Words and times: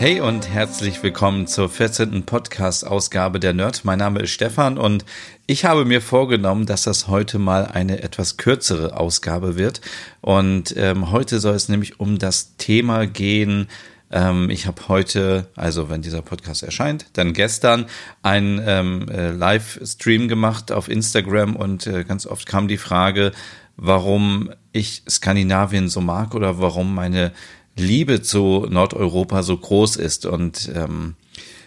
Hey 0.00 0.22
und 0.22 0.48
herzlich 0.48 1.02
willkommen 1.02 1.46
zur 1.46 1.68
14. 1.68 2.22
Podcast-Ausgabe 2.22 3.38
der 3.38 3.52
Nerd. 3.52 3.84
Mein 3.84 3.98
Name 3.98 4.20
ist 4.20 4.30
Stefan 4.30 4.78
und 4.78 5.04
ich 5.46 5.66
habe 5.66 5.84
mir 5.84 6.00
vorgenommen, 6.00 6.64
dass 6.64 6.84
das 6.84 7.08
heute 7.08 7.38
mal 7.38 7.66
eine 7.66 8.02
etwas 8.02 8.38
kürzere 8.38 8.96
Ausgabe 8.96 9.58
wird. 9.58 9.82
Und 10.22 10.74
ähm, 10.78 11.10
heute 11.10 11.38
soll 11.38 11.54
es 11.54 11.68
nämlich 11.68 12.00
um 12.00 12.18
das 12.18 12.56
Thema 12.56 13.06
gehen. 13.06 13.68
Ähm, 14.10 14.48
ich 14.48 14.66
habe 14.66 14.88
heute, 14.88 15.48
also 15.54 15.90
wenn 15.90 16.00
dieser 16.00 16.22
Podcast 16.22 16.62
erscheint, 16.62 17.04
dann 17.12 17.34
gestern 17.34 17.84
einen 18.22 18.58
ähm, 18.64 19.06
äh, 19.10 19.32
Livestream 19.32 20.28
gemacht 20.28 20.72
auf 20.72 20.88
Instagram 20.88 21.56
und 21.56 21.86
äh, 21.86 22.04
ganz 22.04 22.26
oft 22.26 22.46
kam 22.46 22.68
die 22.68 22.78
Frage, 22.78 23.32
warum 23.76 24.50
ich 24.72 25.02
Skandinavien 25.06 25.90
so 25.90 26.00
mag 26.00 26.34
oder 26.34 26.58
warum 26.58 26.94
meine 26.94 27.32
Liebe 27.76 28.22
zu 28.22 28.66
Nordeuropa 28.68 29.42
so 29.42 29.56
groß 29.56 29.96
ist. 29.96 30.26
Und 30.26 30.70
ähm, 30.74 31.14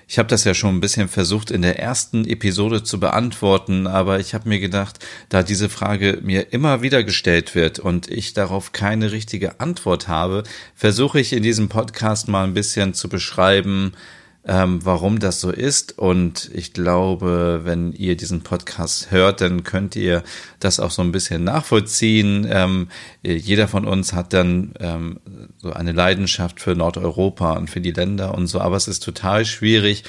ich 0.08 0.20
habe 0.20 0.30
das 0.30 0.44
ja 0.44 0.54
schon 0.54 0.76
ein 0.76 0.82
bisschen 0.82 1.08
versucht 1.08 1.50
in 1.50 1.62
der 1.62 1.80
ersten 1.80 2.26
Episode 2.26 2.84
zu 2.84 3.00
beantworten, 3.00 3.88
aber 3.88 4.20
ich 4.20 4.34
habe 4.34 4.50
mir 4.50 4.60
gedacht, 4.60 5.00
da 5.30 5.44
diese 5.44 5.70
Frage 5.70 6.20
mir 6.22 6.54
immer 6.54 6.82
wieder 6.82 7.04
gestellt 7.04 7.56
wird 7.56 7.80
und 7.80 8.10
ich 8.12 8.34
darauf 8.34 8.74
keine 8.74 9.12
richtige 9.12 9.60
Antwort 9.60 10.08
habe, 10.08 10.44
versuche 10.76 11.20
ich 11.20 11.34
in 11.34 11.42
diesem 11.42 11.70
Podcast 11.70 12.28
mal 12.28 12.44
ein 12.44 12.54
bisschen 12.54 12.94
zu 12.94 13.10
beschreiben, 13.10 13.94
ähm, 14.46 14.80
warum 14.84 15.20
das 15.20 15.40
so 15.40 15.52
ist. 15.52 15.98
Und 15.98 16.52
ich 16.54 16.74
glaube, 16.74 17.62
wenn 17.64 17.94
ihr 17.94 18.18
diesen 18.18 18.42
Podcast 18.42 19.12
hört, 19.12 19.42
dann 19.42 19.64
könnt 19.64 19.96
ihr 19.96 20.24
das 20.60 20.80
auch 20.80 20.92
so 20.92 21.02
ein 21.02 21.12
bisschen 21.12 21.44
nachvollziehen. 21.44 22.46
Ähm, 22.50 22.90
jeder 23.22 23.68
von 23.68 23.86
uns 23.86 24.14
hat 24.14 24.34
dann 24.34 24.74
ähm, 24.80 25.20
so 25.58 25.72
eine 25.72 25.94
Leidenschaft 25.94 26.60
für 26.60 26.76
Nordeuropa 26.76 27.54
und 27.54 27.70
für 27.70 27.82
die 27.82 27.92
Länder 27.92 28.36
und 28.36 28.48
so, 28.48 28.60
aber 28.60 28.76
es 28.76 28.88
ist 28.88 29.04
total 29.04 29.46
schwierig, 29.46 30.04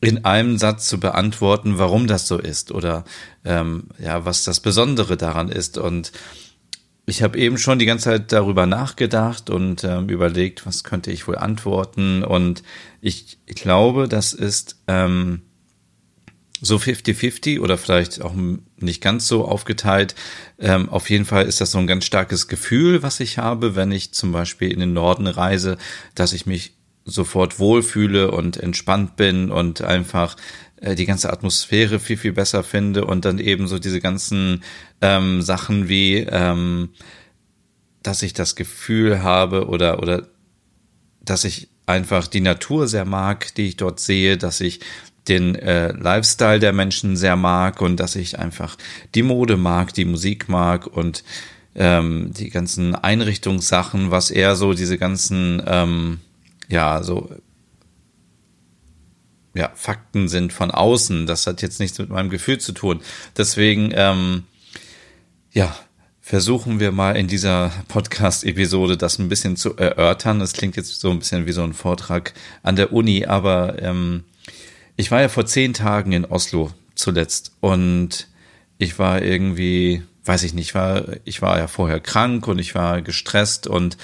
in 0.00 0.24
einem 0.24 0.58
Satz 0.58 0.88
zu 0.88 1.00
beantworten, 1.00 1.78
warum 1.78 2.06
das 2.06 2.28
so 2.28 2.38
ist 2.38 2.70
oder 2.70 3.04
ähm, 3.44 3.84
ja, 3.98 4.24
was 4.24 4.44
das 4.44 4.60
Besondere 4.60 5.16
daran 5.16 5.48
ist. 5.48 5.78
Und 5.78 6.12
ich 7.06 7.22
habe 7.22 7.38
eben 7.38 7.56
schon 7.56 7.78
die 7.78 7.86
ganze 7.86 8.06
Zeit 8.06 8.32
darüber 8.32 8.66
nachgedacht 8.66 9.48
und 9.48 9.84
ähm, 9.84 10.08
überlegt, 10.08 10.66
was 10.66 10.82
könnte 10.82 11.12
ich 11.12 11.28
wohl 11.28 11.38
antworten. 11.38 12.24
Und 12.24 12.64
ich 13.00 13.38
glaube, 13.46 14.08
das 14.08 14.32
ist 14.32 14.82
ähm, 14.88 15.42
so 16.60 16.76
50-50 16.76 17.60
oder 17.60 17.78
vielleicht 17.78 18.22
auch 18.22 18.34
nicht 18.78 19.02
ganz 19.02 19.28
so 19.28 19.44
aufgeteilt. 19.44 20.16
Ähm, 20.58 20.88
auf 20.88 21.08
jeden 21.08 21.24
Fall 21.24 21.46
ist 21.46 21.60
das 21.60 21.70
so 21.70 21.78
ein 21.78 21.86
ganz 21.86 22.04
starkes 22.04 22.48
Gefühl, 22.48 23.04
was 23.04 23.20
ich 23.20 23.38
habe, 23.38 23.76
wenn 23.76 23.92
ich 23.92 24.12
zum 24.12 24.32
Beispiel 24.32 24.72
in 24.72 24.80
den 24.80 24.92
Norden 24.92 25.28
reise, 25.28 25.78
dass 26.16 26.32
ich 26.32 26.44
mich 26.44 26.74
sofort 27.04 27.60
wohlfühle 27.60 28.32
und 28.32 28.56
entspannt 28.56 29.14
bin 29.14 29.52
und 29.52 29.80
einfach 29.80 30.36
äh, 30.86 30.94
die 30.94 31.06
ganze 31.06 31.32
Atmosphäre 31.32 31.98
viel, 31.98 32.16
viel 32.16 32.32
besser 32.32 32.62
finde 32.62 33.04
und 33.04 33.24
dann 33.24 33.38
eben 33.38 33.66
so 33.66 33.78
diese 33.78 34.00
ganzen 34.00 34.62
ähm, 35.00 35.42
Sachen 35.42 35.88
wie, 35.88 36.18
ähm, 36.18 36.90
dass 38.02 38.22
ich 38.22 38.34
das 38.34 38.54
Gefühl 38.54 39.22
habe 39.22 39.66
oder, 39.66 40.00
oder 40.00 40.28
dass 41.20 41.44
ich 41.44 41.68
einfach 41.86 42.28
die 42.28 42.40
Natur 42.40 42.86
sehr 42.86 43.04
mag, 43.04 43.52
die 43.56 43.66
ich 43.66 43.76
dort 43.76 43.98
sehe, 43.98 44.38
dass 44.38 44.60
ich 44.60 44.80
den 45.26 45.56
äh, 45.56 45.90
Lifestyle 45.90 46.60
der 46.60 46.72
Menschen 46.72 47.16
sehr 47.16 47.34
mag 47.34 47.82
und 47.82 47.98
dass 47.98 48.14
ich 48.14 48.38
einfach 48.38 48.76
die 49.16 49.24
Mode 49.24 49.56
mag, 49.56 49.92
die 49.92 50.04
Musik 50.04 50.48
mag 50.48 50.86
und 50.86 51.24
ähm, 51.74 52.30
die 52.32 52.50
ganzen 52.50 52.94
Einrichtungssachen, 52.94 54.12
was 54.12 54.30
eher 54.30 54.54
so 54.54 54.72
diese 54.72 54.98
ganzen, 54.98 55.60
ähm, 55.66 56.20
ja, 56.68 57.02
so 57.02 57.28
ja, 59.56 59.70
Fakten 59.74 60.28
sind 60.28 60.52
von 60.52 60.70
außen. 60.70 61.26
Das 61.26 61.46
hat 61.46 61.62
jetzt 61.62 61.80
nichts 61.80 61.98
mit 61.98 62.10
meinem 62.10 62.30
Gefühl 62.30 62.58
zu 62.58 62.72
tun. 62.72 63.00
Deswegen, 63.36 63.92
ähm, 63.94 64.44
ja, 65.52 65.74
versuchen 66.20 66.80
wir 66.80 66.90
mal 66.90 67.16
in 67.16 67.28
dieser 67.28 67.70
Podcast-Episode 67.88 68.96
das 68.96 69.18
ein 69.18 69.28
bisschen 69.28 69.56
zu 69.56 69.76
erörtern. 69.76 70.40
Das 70.40 70.52
klingt 70.52 70.76
jetzt 70.76 71.00
so 71.00 71.10
ein 71.10 71.20
bisschen 71.20 71.46
wie 71.46 71.52
so 71.52 71.62
ein 71.62 71.72
Vortrag 71.72 72.34
an 72.62 72.74
der 72.74 72.92
Uni, 72.92 73.26
aber 73.26 73.80
ähm, 73.80 74.24
ich 74.96 75.10
war 75.10 75.20
ja 75.20 75.28
vor 75.28 75.46
zehn 75.46 75.72
Tagen 75.72 76.12
in 76.12 76.24
Oslo 76.24 76.72
zuletzt 76.96 77.52
und 77.60 78.26
ich 78.78 78.98
war 78.98 79.22
irgendwie, 79.22 80.02
weiß 80.24 80.42
ich 80.42 80.52
nicht, 80.52 80.74
war, 80.74 81.04
ich 81.24 81.42
war 81.42 81.58
ja 81.58 81.68
vorher 81.68 82.00
krank 82.00 82.48
und 82.48 82.58
ich 82.58 82.74
war 82.74 83.02
gestresst 83.02 83.66
und 83.68 83.96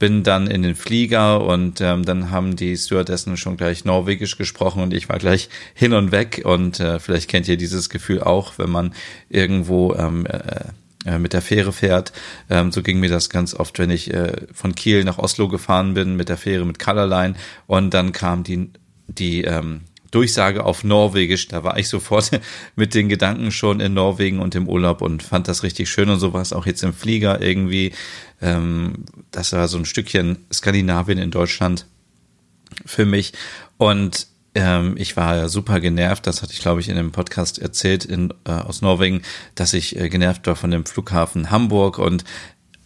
bin 0.00 0.24
dann 0.24 0.48
in 0.48 0.62
den 0.62 0.74
Flieger 0.74 1.44
und 1.44 1.80
ähm, 1.80 2.04
dann 2.04 2.32
haben 2.32 2.56
die 2.56 2.76
Stewardessen 2.76 3.36
schon 3.36 3.56
gleich 3.56 3.84
Norwegisch 3.84 4.36
gesprochen 4.36 4.82
und 4.82 4.92
ich 4.92 5.08
war 5.08 5.18
gleich 5.18 5.48
hin 5.74 5.92
und 5.92 6.10
weg 6.10 6.42
und 6.44 6.80
äh, 6.80 6.98
vielleicht 6.98 7.30
kennt 7.30 7.46
ihr 7.46 7.58
dieses 7.58 7.90
Gefühl 7.90 8.22
auch, 8.22 8.58
wenn 8.58 8.70
man 8.70 8.94
irgendwo 9.28 9.94
ähm, 9.94 10.26
äh, 10.26 10.64
äh, 11.04 11.18
mit 11.18 11.34
der 11.34 11.42
Fähre 11.42 11.72
fährt. 11.72 12.12
Ähm, 12.48 12.72
so 12.72 12.82
ging 12.82 12.98
mir 12.98 13.10
das 13.10 13.28
ganz 13.28 13.54
oft, 13.54 13.78
wenn 13.78 13.90
ich 13.90 14.12
äh, 14.12 14.32
von 14.52 14.74
Kiel 14.74 15.04
nach 15.04 15.18
Oslo 15.18 15.48
gefahren 15.48 15.92
bin 15.94 16.16
mit 16.16 16.30
der 16.30 16.38
Fähre 16.38 16.64
mit 16.64 16.78
Colorline 16.78 17.34
und 17.66 17.94
dann 17.94 18.12
kam 18.12 18.42
die 18.42 18.70
die 19.06 19.42
ähm, 19.42 19.82
Durchsage 20.10 20.64
auf 20.64 20.84
Norwegisch. 20.84 21.48
Da 21.48 21.64
war 21.64 21.78
ich 21.78 21.88
sofort 21.88 22.30
mit 22.76 22.94
den 22.94 23.08
Gedanken 23.08 23.50
schon 23.52 23.80
in 23.80 23.94
Norwegen 23.94 24.40
und 24.40 24.54
im 24.54 24.68
Urlaub 24.68 25.02
und 25.02 25.22
fand 25.22 25.48
das 25.48 25.62
richtig 25.62 25.90
schön 25.90 26.10
und 26.10 26.18
so 26.18 26.32
war 26.32 26.42
es 26.42 26.52
auch 26.52 26.66
jetzt 26.66 26.82
im 26.82 26.94
Flieger 26.94 27.40
irgendwie. 27.40 27.92
Ähm, 28.40 29.04
das 29.30 29.52
war 29.52 29.68
so 29.68 29.78
ein 29.78 29.84
Stückchen 29.84 30.38
Skandinavien 30.52 31.18
in 31.18 31.30
Deutschland 31.30 31.86
für 32.86 33.04
mich 33.04 33.32
und 33.76 34.26
ähm, 34.54 34.94
ich 34.98 35.16
war 35.16 35.36
ja 35.36 35.48
super 35.48 35.78
genervt, 35.78 36.26
das 36.26 36.42
hatte 36.42 36.52
ich 36.52 36.60
glaube 36.60 36.80
ich 36.80 36.88
in 36.88 36.96
dem 36.96 37.12
Podcast 37.12 37.60
erzählt 37.60 38.04
in, 38.04 38.34
äh, 38.44 38.50
aus 38.50 38.82
Norwegen, 38.82 39.22
dass 39.54 39.74
ich 39.74 39.96
äh, 39.96 40.08
genervt 40.08 40.46
war 40.46 40.56
von 40.56 40.72
dem 40.72 40.86
Flughafen 40.86 41.50
Hamburg 41.50 41.98
und 41.98 42.24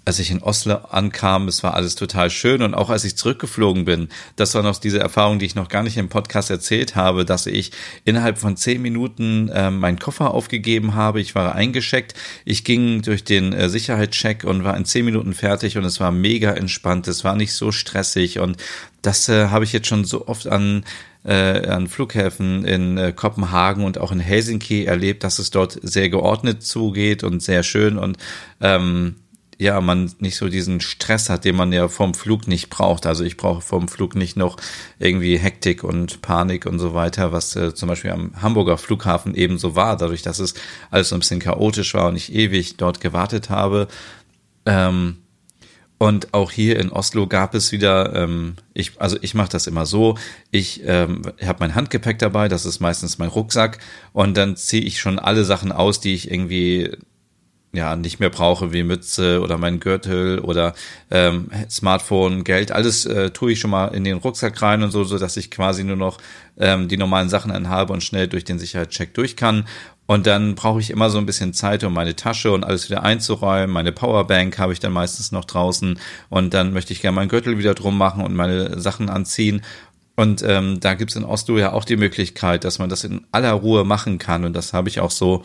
als 0.05 0.19
ich 0.19 0.31
in 0.31 0.43
Oslo 0.43 0.75
ankam, 0.91 1.49
es 1.49 1.63
war 1.63 1.75
alles 1.75 1.95
total 1.95 2.31
schön. 2.31 2.63
Und 2.63 2.75
auch 2.75 2.91
als 2.91 3.05
ich 3.05 3.17
zurückgeflogen 3.17 3.85
bin, 3.85 4.09
das 4.37 4.55
war 4.55 4.63
noch 4.63 4.79
diese 4.79 5.01
Erfahrung, 5.01 5.39
die 5.39 5.47
ich 5.47 5.55
noch 5.55 5.69
gar 5.69 5.83
nicht 5.83 5.97
im 5.97 6.09
Podcast 6.09 6.51
erzählt 6.51 6.95
habe, 6.95 7.25
dass 7.25 7.47
ich 7.47 7.73
innerhalb 8.05 8.39
von 8.39 8.57
zehn 8.57 8.83
Minuten 8.83 9.49
äh, 9.49 9.71
meinen 9.71 9.99
Koffer 9.99 10.33
aufgegeben 10.33 10.95
habe. 10.95 11.21
Ich 11.21 11.35
war 11.35 11.55
eingescheckt, 11.55 12.15
ich 12.45 12.65
ging 12.65 13.03
durch 13.03 13.25
den 13.25 13.53
äh, 13.53 13.69
Sicherheitscheck 13.69 14.45
und 14.45 14.65
war 14.65 14.77
in 14.77 14.85
zehn 14.85 15.05
Minuten 15.05 15.33
fertig 15.33 15.79
und 15.79 15.85
es 15.85 16.01
war 16.01 16.11
mega 16.11 16.53
entspannt, 16.53 17.09
es 17.09 17.25
war 17.25 17.37
nicht 17.37 17.55
so 17.55 17.73
stressig. 17.73 18.39
Und 18.41 18.59
das 19.03 19.29
äh, 19.29 19.49
habe 19.49 19.65
ich 19.65 19.73
jetzt 19.73 19.89
schon 19.89 20.05
so 20.05 20.27
oft 20.27 20.47
an 20.47 20.85
äh, 21.25 21.67
an 21.69 21.89
Flughäfen 21.89 22.65
in 22.67 22.99
äh, 22.99 23.13
Kopenhagen 23.13 23.85
und 23.85 23.99
auch 23.99 24.13
in 24.13 24.21
Helsinki 24.21 24.85
erlebt, 24.85 25.25
dass 25.25 25.39
es 25.39 25.51
dort 25.51 25.79
sehr 25.83 26.11
geordnet 26.11 26.63
zugeht 26.63 27.25
und 27.25 27.43
sehr 27.43 27.63
schön. 27.63 27.97
Und 27.97 28.19
ähm, 28.61 29.17
ja, 29.59 29.81
man 29.81 30.13
nicht 30.19 30.37
so 30.37 30.49
diesen 30.49 30.81
Stress 30.81 31.31
hat, 31.31 31.45
den 31.45 31.57
man 31.57 31.73
ja 31.73 31.89
vom 31.89 32.15
Flug 32.15 32.49
nicht 32.49 32.71
braucht. 32.71 33.07
Also 33.07 33.25
ich 33.25 33.37
brauche 33.37 33.61
vom 33.61 33.89
Flug 33.89 34.15
nicht 34.15 34.37
noch 34.37 34.57
irgendwie 34.99 35.39
Hektik 35.39 35.85
und 35.85 36.23
Panik 36.23 36.67
und 36.67 36.79
so 36.79 36.95
weiter, 36.95 37.33
was 37.33 37.55
äh, 37.57 37.75
zum 37.75 37.89
Beispiel 37.89 38.11
am 38.11 38.33
Hamburger 38.41 38.79
Flughafen 38.79 39.35
eben 39.35 39.59
so 39.59 39.77
war, 39.77 39.97
dadurch, 39.97 40.23
dass 40.23 40.39
es 40.39 40.55
alles 40.91 41.11
so 41.11 41.17
ein 41.17 41.21
bisschen 41.21 41.41
chaotisch 41.41 41.95
war 41.95 42.09
und 42.09 42.17
ich 42.17 42.35
ewig 42.35 42.77
dort 42.77 43.01
gewartet 43.01 43.51
habe. 43.51 43.89
Ähm, 44.67 45.19
und 45.99 46.35
auch 46.35 46.51
hier 46.51 46.81
in 46.81 46.91
Oslo 46.91 47.27
gab 47.27 47.55
es 47.55 47.71
wieder, 47.71 48.15
ähm, 48.15 48.57
ich, 48.75 49.01
also 49.01 49.17
ich 49.23 49.35
mache 49.35 49.51
das 49.51 49.67
immer 49.67 49.87
so, 49.87 50.19
ich 50.51 50.83
ähm, 50.85 51.23
habe 51.41 51.61
mein 51.61 51.75
Handgepäck 51.75 52.19
dabei, 52.19 52.49
das 52.49 52.67
ist 52.67 52.81
meistens 52.81 53.19
mein 53.19 53.29
Rucksack, 53.29 53.79
und 54.13 54.37
dann 54.37 54.57
ziehe 54.57 54.83
ich 54.83 55.01
schon 55.01 55.19
alle 55.19 55.45
Sachen 55.45 55.71
aus, 55.71 56.01
die 56.01 56.15
ich 56.15 56.31
irgendwie 56.31 56.91
ja 57.77 57.97
nicht 57.97 58.21
mehr 58.21 58.31
brauche, 58.31 58.73
wie 58.73 58.83
Mütze 58.83 59.41
oder 59.41 59.59
mein 59.59 59.81
Gürtel 59.81 60.39
oder 60.39 60.75
ähm, 61.11 61.51
Smartphone, 61.71 62.45
Geld, 62.45 62.73
alles 62.73 63.07
äh, 63.07 63.31
tue 63.31 63.53
ich 63.53 63.61
schon 63.61 63.71
mal 63.71 63.89
in 63.89 64.05
den 64.05 64.19
Rucksack 64.19 64.61
rein 64.63 64.83
und 64.83 64.91
so, 64.91 65.05
so 65.05 65.19
dass 65.19 65.37
ich 65.37 65.51
quasi 65.51 65.85
nur 65.85 65.97
noch 65.97 66.19
ähm, 66.59 66.89
die 66.89 66.97
normalen 66.97 67.29
Sachen 67.29 67.51
anhabe 67.51 67.93
und 67.93 68.03
schnell 68.03 68.29
durch 68.29 68.45
den 68.45 68.59
Sicherheitscheck 68.59 69.15
durch 69.15 69.37
kann. 69.37 69.67
Und 70.07 70.27
dann 70.27 70.55
brauche 70.55 70.81
ich 70.81 70.91
immer 70.91 71.09
so 71.09 71.17
ein 71.19 71.25
bisschen 71.27 71.55
Zeit, 71.55 71.83
um 71.83 71.95
meine 71.95 72.15
Tasche 72.15 72.53
und 72.53 72.63
alles 72.63 72.91
wieder 72.91 73.03
einzuräumen. 73.03 73.71
Meine 73.71 73.93
Powerbank 73.93 74.59
habe 74.59 74.75
ich 74.75 74.81
dann 74.81 74.93
meistens 74.93 75.33
noch 75.33 75.47
draußen 75.47 75.99
und 76.29 76.53
dann 76.53 76.75
möchte 76.75 76.93
ich 76.93 77.01
gerne 77.01 77.15
meinen 77.15 77.29
Gürtel 77.29 77.59
wieder 77.59 77.75
drum 77.75 77.97
machen 77.97 78.23
und 78.23 78.35
meine 78.35 78.79
Sachen 78.81 79.09
anziehen. 79.09 79.63
Und 80.17 80.45
ähm, 80.47 80.79
da 80.81 80.95
gibt's 80.95 81.17
in 81.17 81.25
Oslo 81.25 81.59
ja 81.59 81.73
auch 81.73 81.85
die 81.85 81.97
Möglichkeit, 81.97 82.65
dass 82.65 82.79
man 82.79 82.89
das 82.89 83.03
in 83.03 83.23
aller 83.33 83.53
Ruhe 83.53 83.85
machen 83.85 84.19
kann. 84.19 84.45
Und 84.45 84.53
das 84.53 84.73
habe 84.73 84.89
ich 84.89 85.01
auch 85.01 85.11
so 85.11 85.43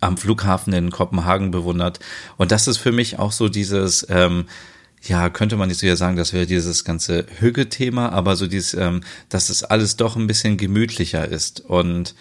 am 0.00 0.16
Flughafen 0.16 0.72
in 0.72 0.90
Kopenhagen 0.90 1.50
bewundert. 1.50 2.00
Und 2.36 2.52
das 2.52 2.68
ist 2.68 2.78
für 2.78 2.92
mich 2.92 3.18
auch 3.18 3.32
so 3.32 3.48
dieses, 3.48 4.06
ähm, 4.10 4.46
ja, 5.02 5.30
könnte 5.30 5.56
man 5.56 5.68
nicht 5.68 5.80
so 5.80 5.94
sagen, 5.94 6.16
das 6.16 6.32
wäre 6.32 6.46
dieses 6.46 6.84
ganze 6.84 7.26
Hügge-Thema, 7.38 8.10
aber 8.10 8.36
so 8.36 8.46
dieses, 8.46 8.74
ähm, 8.74 9.02
dass 9.28 9.48
es 9.48 9.62
alles 9.62 9.96
doch 9.96 10.16
ein 10.16 10.26
bisschen 10.26 10.56
gemütlicher 10.56 11.26
ist. 11.26 11.60
Und 11.60 12.14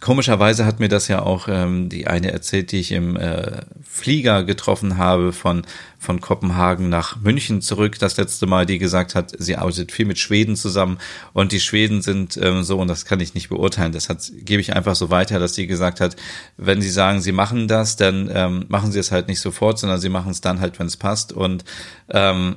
Komischerweise 0.00 0.66
hat 0.66 0.80
mir 0.80 0.88
das 0.88 1.06
ja 1.06 1.22
auch 1.22 1.46
ähm, 1.48 1.88
die 1.88 2.08
eine 2.08 2.32
erzählt, 2.32 2.72
die 2.72 2.80
ich 2.80 2.90
im 2.90 3.16
äh, 3.16 3.62
Flieger 3.84 4.42
getroffen 4.42 4.98
habe 4.98 5.32
von, 5.32 5.62
von 5.98 6.20
Kopenhagen 6.20 6.88
nach 6.88 7.20
München 7.20 7.62
zurück. 7.62 7.96
Das 8.00 8.16
letzte 8.16 8.46
Mal, 8.46 8.66
die 8.66 8.78
gesagt 8.78 9.14
hat, 9.14 9.32
sie 9.38 9.56
arbeitet 9.56 9.92
viel 9.92 10.04
mit 10.04 10.18
Schweden 10.18 10.56
zusammen 10.56 10.98
und 11.32 11.52
die 11.52 11.60
Schweden 11.60 12.02
sind 12.02 12.36
ähm, 12.36 12.64
so, 12.64 12.78
und 12.78 12.88
das 12.88 13.04
kann 13.04 13.20
ich 13.20 13.34
nicht 13.34 13.48
beurteilen, 13.48 13.92
das 13.92 14.08
hat, 14.08 14.30
gebe 14.34 14.60
ich 14.60 14.74
einfach 14.74 14.96
so 14.96 15.10
weiter, 15.10 15.38
dass 15.38 15.54
sie 15.54 15.68
gesagt 15.68 16.00
hat, 16.00 16.16
wenn 16.56 16.82
sie 16.82 16.90
sagen, 16.90 17.20
sie 17.20 17.32
machen 17.32 17.68
das, 17.68 17.94
dann 17.94 18.28
ähm, 18.34 18.64
machen 18.68 18.90
sie 18.90 18.98
es 18.98 19.12
halt 19.12 19.28
nicht 19.28 19.40
sofort, 19.40 19.78
sondern 19.78 20.00
sie 20.00 20.08
machen 20.08 20.32
es 20.32 20.40
dann 20.40 20.60
halt, 20.60 20.78
wenn 20.80 20.88
es 20.88 20.96
passt. 20.96 21.32
Und 21.32 21.64
ähm, 22.10 22.56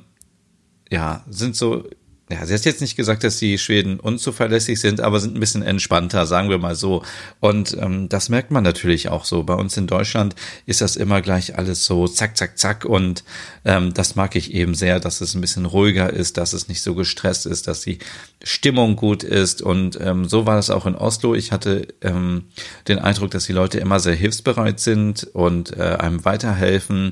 ja, 0.89 1.23
sind 1.29 1.55
so 1.55 1.87
ja, 2.31 2.45
sie 2.45 2.53
hat 2.53 2.63
jetzt 2.65 2.81
nicht 2.81 2.95
gesagt, 2.95 3.23
dass 3.23 3.37
die 3.37 3.57
Schweden 3.57 3.99
unzuverlässig 3.99 4.79
sind, 4.79 5.01
aber 5.01 5.19
sind 5.19 5.35
ein 5.35 5.39
bisschen 5.39 5.63
entspannter, 5.63 6.27
sagen 6.27 6.51
wir 6.51 6.59
mal 6.59 6.75
so. 6.75 7.03
Und 7.39 7.75
ähm, 7.79 8.07
das 8.07 8.29
merkt 8.29 8.51
man 8.51 8.63
natürlich 8.63 9.09
auch 9.09 9.25
so. 9.25 9.41
Bei 9.41 9.55
uns 9.55 9.75
in 9.77 9.87
Deutschland 9.87 10.35
ist 10.67 10.81
das 10.81 10.95
immer 10.95 11.21
gleich 11.21 11.57
alles 11.57 11.85
so 11.85 12.07
zack, 12.07 12.37
zack, 12.37 12.59
zack. 12.59 12.85
Und 12.85 13.23
ähm, 13.65 13.95
das 13.95 14.15
mag 14.15 14.35
ich 14.35 14.53
eben 14.53 14.75
sehr, 14.75 14.99
dass 14.99 15.21
es 15.21 15.33
ein 15.33 15.41
bisschen 15.41 15.65
ruhiger 15.65 16.13
ist, 16.13 16.37
dass 16.37 16.53
es 16.53 16.67
nicht 16.67 16.83
so 16.83 16.93
gestresst 16.93 17.47
ist, 17.47 17.67
dass 17.67 17.81
die 17.81 17.97
Stimmung 18.43 18.95
gut 18.95 19.23
ist. 19.23 19.63
Und 19.63 19.99
ähm, 19.99 20.25
so 20.25 20.45
war 20.45 20.55
das 20.55 20.69
auch 20.69 20.85
in 20.85 20.93
Oslo. 20.93 21.33
Ich 21.33 21.51
hatte 21.51 21.87
ähm, 22.01 22.43
den 22.87 22.99
Eindruck, 22.99 23.31
dass 23.31 23.47
die 23.47 23.53
Leute 23.53 23.79
immer 23.79 23.99
sehr 23.99 24.13
hilfsbereit 24.13 24.79
sind 24.79 25.23
und 25.33 25.75
äh, 25.75 25.95
einem 25.99 26.23
weiterhelfen. 26.25 27.11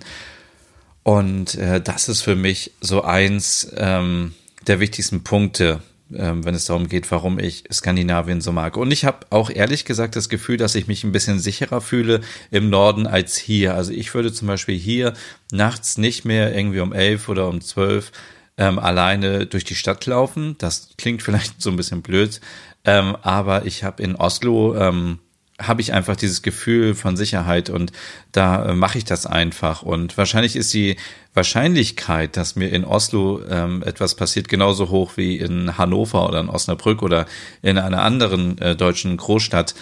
Und 1.01 1.55
äh, 1.55 1.81
das 1.81 2.07
ist 2.07 2.21
für 2.21 2.35
mich 2.35 2.73
so 2.81 3.01
eins. 3.01 3.71
Ähm, 3.75 4.35
der 4.67 4.79
wichtigsten 4.79 5.23
Punkte, 5.23 5.81
ähm, 6.13 6.45
wenn 6.45 6.55
es 6.55 6.65
darum 6.65 6.87
geht, 6.87 7.09
warum 7.11 7.39
ich 7.39 7.63
Skandinavien 7.71 8.41
so 8.41 8.51
mag. 8.51 8.77
Und 8.77 8.91
ich 8.91 9.05
habe 9.05 9.25
auch 9.29 9.49
ehrlich 9.49 9.85
gesagt 9.85 10.15
das 10.15 10.29
Gefühl, 10.29 10.57
dass 10.57 10.75
ich 10.75 10.87
mich 10.87 11.03
ein 11.03 11.11
bisschen 11.11 11.39
sicherer 11.39 11.81
fühle 11.81 12.21
im 12.51 12.69
Norden 12.69 13.07
als 13.07 13.37
hier. 13.37 13.75
Also 13.75 13.91
ich 13.91 14.13
würde 14.13 14.31
zum 14.31 14.47
Beispiel 14.47 14.77
hier 14.77 15.13
nachts 15.51 15.97
nicht 15.97 16.25
mehr 16.25 16.55
irgendwie 16.55 16.79
um 16.79 16.93
elf 16.93 17.29
oder 17.29 17.47
um 17.47 17.61
zwölf 17.61 18.11
ähm, 18.57 18.79
alleine 18.79 19.45
durch 19.45 19.63
die 19.63 19.75
Stadt 19.75 20.05
laufen. 20.05 20.55
Das 20.57 20.89
klingt 20.97 21.21
vielleicht 21.23 21.61
so 21.61 21.69
ein 21.69 21.77
bisschen 21.77 22.01
blöd, 22.01 22.41
ähm, 22.85 23.15
aber 23.21 23.65
ich 23.65 23.83
habe 23.83 24.01
in 24.03 24.15
Oslo 24.15 24.75
ähm, 24.75 25.19
habe 25.59 25.81
ich 25.81 25.94
einfach 25.94 26.15
dieses 26.15 26.42
Gefühl 26.42 26.94
von 26.94 27.18
Sicherheit 27.18 27.69
und 27.69 27.92
da 28.31 28.68
äh, 28.68 28.74
mache 28.75 28.98
ich 28.98 29.06
das 29.06 29.25
einfach. 29.25 29.81
Und 29.81 30.18
wahrscheinlich 30.18 30.56
ist 30.56 30.74
die 30.74 30.98
Wahrscheinlichkeit, 31.33 32.38
dass 32.38 32.56
mir 32.56 32.69
in 32.69 32.86
Oslo 32.86 33.42
ähm, 33.50 33.81
etwas 33.83 34.15
passiert, 34.15 34.50
genauso 34.50 34.89
hoch 34.89 35.13
wie 35.15 35.38
in 35.38 35.77
Hannover 35.77 36.27
oder 36.27 36.42
in 36.42 36.50
Osnabrück 36.50 37.01
oder 37.01 37.25
in 37.62 37.77
einer 37.77 38.04
anderen 38.04 38.57
äh, 38.59 38.75
deutschen 38.75 39.18
Großstadt. 39.18 39.74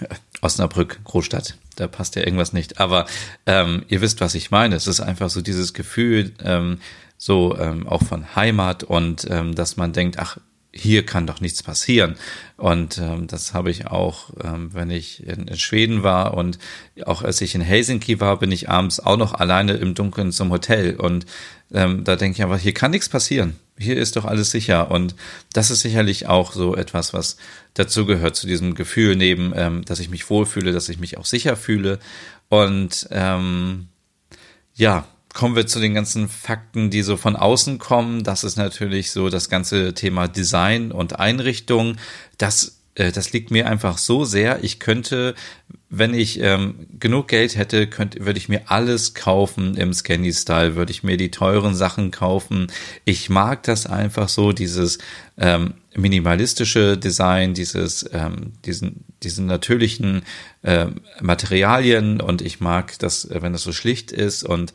Äh, 0.00 0.14
Osnabrück, 0.42 1.00
Großstadt, 1.02 1.56
da 1.76 1.88
passt 1.88 2.14
ja 2.14 2.22
irgendwas 2.22 2.52
nicht. 2.52 2.78
Aber 2.78 3.06
ähm, 3.46 3.84
ihr 3.88 4.00
wisst, 4.02 4.20
was 4.20 4.34
ich 4.34 4.50
meine. 4.50 4.76
Es 4.76 4.86
ist 4.86 5.00
einfach 5.00 5.30
so 5.30 5.40
dieses 5.40 5.72
Gefühl, 5.72 6.32
ähm, 6.44 6.78
so 7.18 7.56
ähm, 7.58 7.88
auch 7.88 8.02
von 8.02 8.36
Heimat 8.36 8.84
und 8.84 9.26
ähm, 9.30 9.54
dass 9.54 9.76
man 9.76 9.92
denkt, 9.92 10.18
ach, 10.18 10.38
hier 10.76 11.06
kann 11.06 11.26
doch 11.26 11.40
nichts 11.40 11.62
passieren. 11.62 12.16
Und 12.56 12.98
ähm, 12.98 13.26
das 13.26 13.54
habe 13.54 13.70
ich 13.70 13.86
auch, 13.86 14.30
ähm, 14.42 14.72
wenn 14.72 14.90
ich 14.90 15.26
in, 15.26 15.48
in, 15.48 15.58
Schweden 15.58 16.02
war 16.02 16.34
und 16.34 16.58
auch 17.04 17.22
als 17.22 17.40
ich 17.40 17.54
in 17.54 17.60
Helsinki 17.60 18.20
war, 18.20 18.38
bin 18.38 18.52
ich 18.52 18.68
abends 18.68 19.00
auch 19.00 19.16
noch 19.16 19.34
alleine 19.34 19.74
im 19.74 19.94
Dunkeln 19.94 20.32
zum 20.32 20.50
Hotel. 20.50 20.96
Und 20.96 21.26
ähm, 21.72 22.04
da 22.04 22.16
denke 22.16 22.36
ich 22.36 22.42
einfach, 22.42 22.58
hier 22.58 22.74
kann 22.74 22.90
nichts 22.90 23.08
passieren. 23.08 23.56
Hier 23.78 23.96
ist 23.96 24.16
doch 24.16 24.24
alles 24.24 24.50
sicher. 24.50 24.90
Und 24.90 25.14
das 25.52 25.70
ist 25.70 25.80
sicherlich 25.80 26.28
auch 26.28 26.52
so 26.52 26.76
etwas, 26.76 27.12
was 27.12 27.36
dazu 27.74 28.06
gehört, 28.06 28.36
zu 28.36 28.46
diesem 28.46 28.74
Gefühl 28.74 29.16
neben, 29.16 29.52
ähm, 29.54 29.84
dass 29.84 30.00
ich 30.00 30.08
mich 30.08 30.30
wohlfühle, 30.30 30.72
dass 30.72 30.88
ich 30.88 30.98
mich 30.98 31.18
auch 31.18 31.26
sicher 31.26 31.56
fühle. 31.56 31.98
Und 32.48 33.08
ähm, 33.10 33.88
ja, 34.74 35.06
kommen 35.36 35.54
wir 35.54 35.66
zu 35.66 35.80
den 35.80 35.92
ganzen 35.92 36.30
Fakten, 36.30 36.88
die 36.88 37.02
so 37.02 37.18
von 37.18 37.36
außen 37.36 37.78
kommen. 37.78 38.24
Das 38.24 38.42
ist 38.42 38.56
natürlich 38.56 39.10
so 39.10 39.28
das 39.28 39.50
ganze 39.50 39.92
Thema 39.92 40.28
Design 40.28 40.92
und 40.92 41.20
Einrichtung. 41.20 41.96
Das, 42.38 42.80
äh, 42.94 43.12
das 43.12 43.34
liegt 43.34 43.50
mir 43.50 43.68
einfach 43.68 43.98
so 43.98 44.24
sehr. 44.24 44.64
Ich 44.64 44.80
könnte, 44.80 45.34
wenn 45.90 46.14
ich 46.14 46.40
ähm, 46.40 46.86
genug 46.98 47.28
Geld 47.28 47.54
hätte, 47.54 47.86
könnte, 47.86 48.24
würde 48.24 48.38
ich 48.38 48.48
mir 48.48 48.62
alles 48.70 49.12
kaufen 49.12 49.76
im 49.76 49.92
Scanny-Style, 49.92 50.74
würde 50.74 50.90
ich 50.90 51.02
mir 51.02 51.18
die 51.18 51.30
teuren 51.30 51.74
Sachen 51.74 52.12
kaufen. 52.12 52.68
Ich 53.04 53.28
mag 53.28 53.62
das 53.64 53.84
einfach 53.84 54.30
so, 54.30 54.52
dieses 54.52 54.96
ähm, 55.36 55.74
minimalistische 55.94 56.96
Design, 56.96 57.52
dieses, 57.52 58.08
ähm, 58.10 58.54
diesen, 58.64 59.04
diesen 59.22 59.44
natürlichen 59.44 60.22
äh, 60.62 60.86
Materialien 61.20 62.22
und 62.22 62.40
ich 62.40 62.60
mag 62.60 62.98
das, 63.00 63.28
wenn 63.30 63.52
das 63.52 63.64
so 63.64 63.72
schlicht 63.72 64.12
ist 64.12 64.42
und 64.42 64.72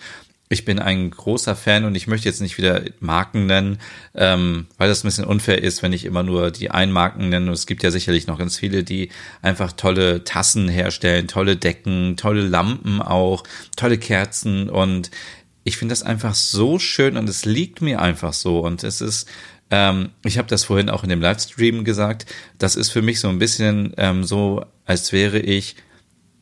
ich 0.51 0.65
bin 0.65 0.79
ein 0.79 1.11
großer 1.11 1.55
Fan 1.55 1.85
und 1.85 1.95
ich 1.95 2.07
möchte 2.07 2.27
jetzt 2.27 2.41
nicht 2.41 2.57
wieder 2.57 2.81
Marken 2.99 3.45
nennen, 3.45 3.79
ähm, 4.13 4.67
weil 4.77 4.89
das 4.89 5.03
ein 5.03 5.07
bisschen 5.07 5.25
unfair 5.25 5.63
ist, 5.63 5.81
wenn 5.81 5.93
ich 5.93 6.03
immer 6.03 6.23
nur 6.23 6.51
die 6.51 6.71
einen 6.71 6.91
Marken 6.91 7.29
nenne. 7.29 7.47
Und 7.47 7.53
es 7.53 7.65
gibt 7.65 7.83
ja 7.83 7.91
sicherlich 7.91 8.27
noch 8.27 8.37
ganz 8.37 8.57
viele, 8.57 8.83
die 8.83 9.09
einfach 9.41 9.71
tolle 9.71 10.25
Tassen 10.25 10.67
herstellen, 10.67 11.29
tolle 11.29 11.55
Decken, 11.55 12.17
tolle 12.17 12.41
Lampen 12.41 13.01
auch, 13.01 13.43
tolle 13.77 13.97
Kerzen 13.97 14.69
und 14.69 15.09
ich 15.63 15.77
finde 15.77 15.93
das 15.93 16.03
einfach 16.03 16.33
so 16.33 16.79
schön 16.79 17.17
und 17.17 17.29
es 17.29 17.45
liegt 17.45 17.81
mir 17.81 18.01
einfach 18.01 18.33
so 18.33 18.59
und 18.59 18.83
es 18.83 18.99
ist 18.99 19.29
ähm, 19.69 20.09
ich 20.25 20.37
habe 20.37 20.47
das 20.49 20.65
vorhin 20.65 20.89
auch 20.89 21.03
in 21.03 21.09
dem 21.09 21.21
Livestream 21.21 21.85
gesagt, 21.85 22.25
das 22.57 22.75
ist 22.75 22.89
für 22.89 23.01
mich 23.01 23.19
so 23.19 23.29
ein 23.29 23.39
bisschen 23.39 23.93
ähm, 23.97 24.23
so, 24.23 24.65
als 24.85 25.13
wäre 25.13 25.39
ich 25.39 25.75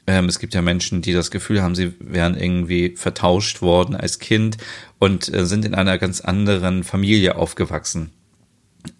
ähm, 0.10 0.26
es 0.26 0.40
gibt 0.40 0.56
ja 0.56 0.64
Menschen, 0.64 1.04
die 1.04 1.14
das 1.14 1.30
Gefühl 1.30 1.62
haben, 1.62 1.76
sie 1.76 1.94
wären 2.00 2.36
irgendwie 2.36 2.96
vertauscht 2.96 3.62
worden 3.62 3.96
als 3.96 4.18
Kind 4.18 4.58
und 4.98 5.32
äh, 5.32 5.46
sind 5.46 5.66
in 5.66 5.76
einer 5.76 6.00
ganz 6.00 6.20
anderen 6.20 6.84
Familie 6.84 7.36
aufgewachsen. 7.36 8.10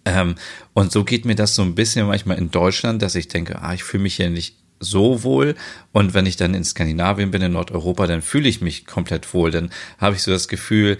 Ähm, 0.04 0.36
und 0.72 0.92
so 0.92 1.02
geht 1.02 1.24
mir 1.24 1.34
das 1.34 1.56
so 1.56 1.62
ein 1.62 1.74
bisschen 1.74 2.06
manchmal 2.06 2.38
in 2.38 2.52
Deutschland, 2.52 3.02
dass 3.02 3.16
ich 3.16 3.26
denke, 3.26 3.60
ah, 3.60 3.74
ich 3.74 3.82
fühle 3.82 4.04
mich 4.04 4.14
hier 4.14 4.30
nicht 4.30 4.54
so 4.78 5.24
wohl. 5.24 5.56
Und 5.90 6.14
wenn 6.14 6.26
ich 6.26 6.36
dann 6.36 6.54
in 6.54 6.62
Skandinavien 6.62 7.32
bin, 7.32 7.42
in 7.42 7.54
Nordeuropa, 7.54 8.06
dann 8.06 8.22
fühle 8.22 8.48
ich 8.48 8.60
mich 8.60 8.86
komplett 8.86 9.34
wohl. 9.34 9.50
Dann 9.50 9.70
habe 9.98 10.14
ich 10.14 10.22
so 10.22 10.30
das 10.30 10.46
Gefühl, 10.46 10.96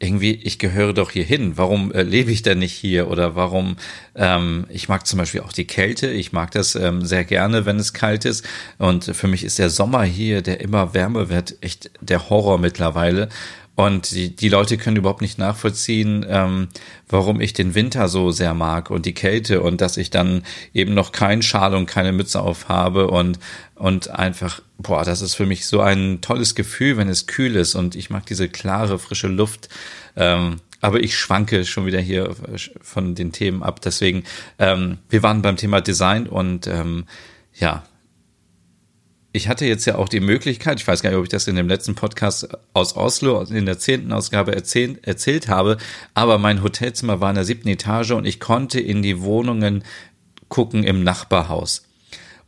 irgendwie, 0.00 0.32
ich 0.32 0.58
gehöre 0.58 0.92
doch 0.92 1.10
hier 1.10 1.24
hin. 1.24 1.52
Warum 1.56 1.92
äh, 1.92 2.02
lebe 2.02 2.30
ich 2.30 2.42
denn 2.42 2.58
nicht 2.58 2.72
hier? 2.72 3.08
Oder 3.08 3.36
warum, 3.36 3.76
ähm, 4.14 4.66
ich 4.68 4.88
mag 4.88 5.06
zum 5.06 5.18
Beispiel 5.18 5.40
auch 5.40 5.52
die 5.52 5.66
Kälte. 5.66 6.10
Ich 6.10 6.32
mag 6.32 6.50
das 6.50 6.74
ähm, 6.74 7.04
sehr 7.04 7.24
gerne, 7.24 7.64
wenn 7.64 7.78
es 7.78 7.92
kalt 7.92 8.24
ist. 8.24 8.44
Und 8.78 9.04
für 9.04 9.28
mich 9.28 9.44
ist 9.44 9.58
der 9.58 9.70
Sommer 9.70 10.02
hier, 10.02 10.42
der 10.42 10.60
immer 10.60 10.94
wärmer 10.94 11.28
wird, 11.28 11.56
echt 11.60 11.90
der 12.00 12.28
Horror 12.28 12.58
mittlerweile. 12.58 13.28
Und 13.76 14.12
die, 14.12 14.34
die 14.34 14.48
Leute 14.48 14.78
können 14.78 14.96
überhaupt 14.96 15.20
nicht 15.20 15.38
nachvollziehen, 15.38 16.24
ähm, 16.28 16.68
warum 17.08 17.40
ich 17.40 17.54
den 17.54 17.74
Winter 17.74 18.08
so 18.08 18.30
sehr 18.30 18.54
mag 18.54 18.90
und 18.90 19.04
die 19.04 19.14
Kälte 19.14 19.62
und 19.62 19.80
dass 19.80 19.96
ich 19.96 20.10
dann 20.10 20.44
eben 20.72 20.94
noch 20.94 21.10
keinen 21.10 21.42
Schal 21.42 21.74
und 21.74 21.86
keine 21.86 22.12
Mütze 22.12 22.40
auf 22.40 22.68
habe 22.68 23.08
und, 23.08 23.40
und 23.74 24.10
einfach, 24.10 24.60
boah, 24.78 25.04
das 25.04 25.22
ist 25.22 25.34
für 25.34 25.46
mich 25.46 25.66
so 25.66 25.80
ein 25.80 26.20
tolles 26.20 26.54
Gefühl, 26.54 26.96
wenn 26.96 27.08
es 27.08 27.26
kühl 27.26 27.56
ist 27.56 27.74
und 27.74 27.96
ich 27.96 28.10
mag 28.10 28.26
diese 28.26 28.48
klare, 28.48 28.98
frische 29.00 29.28
Luft. 29.28 29.68
Ähm, 30.16 30.60
aber 30.80 31.00
ich 31.00 31.16
schwanke 31.16 31.64
schon 31.64 31.86
wieder 31.86 32.00
hier 32.00 32.36
von 32.82 33.14
den 33.14 33.32
Themen 33.32 33.62
ab. 33.62 33.80
Deswegen, 33.80 34.22
ähm, 34.58 34.98
wir 35.08 35.22
waren 35.22 35.42
beim 35.42 35.56
Thema 35.56 35.80
Design 35.80 36.26
und 36.28 36.66
ähm, 36.66 37.06
ja, 37.54 37.84
ich 39.34 39.48
hatte 39.48 39.66
jetzt 39.66 39.84
ja 39.84 39.96
auch 39.96 40.08
die 40.08 40.20
Möglichkeit, 40.20 40.78
ich 40.78 40.86
weiß 40.86 41.02
gar 41.02 41.10
nicht, 41.10 41.18
ob 41.18 41.24
ich 41.24 41.28
das 41.28 41.48
in 41.48 41.56
dem 41.56 41.66
letzten 41.66 41.96
Podcast 41.96 42.48
aus 42.72 42.96
Oslo 42.96 43.42
in 43.42 43.66
der 43.66 43.80
zehnten 43.80 44.12
Ausgabe 44.12 44.54
erzählt, 44.54 45.04
erzählt 45.04 45.48
habe, 45.48 45.76
aber 46.14 46.38
mein 46.38 46.62
Hotelzimmer 46.62 47.20
war 47.20 47.30
in 47.30 47.34
der 47.34 47.44
siebten 47.44 47.68
Etage 47.68 48.12
und 48.12 48.26
ich 48.26 48.38
konnte 48.38 48.78
in 48.78 49.02
die 49.02 49.22
Wohnungen 49.22 49.82
gucken 50.48 50.84
im 50.84 51.02
Nachbarhaus. 51.02 51.84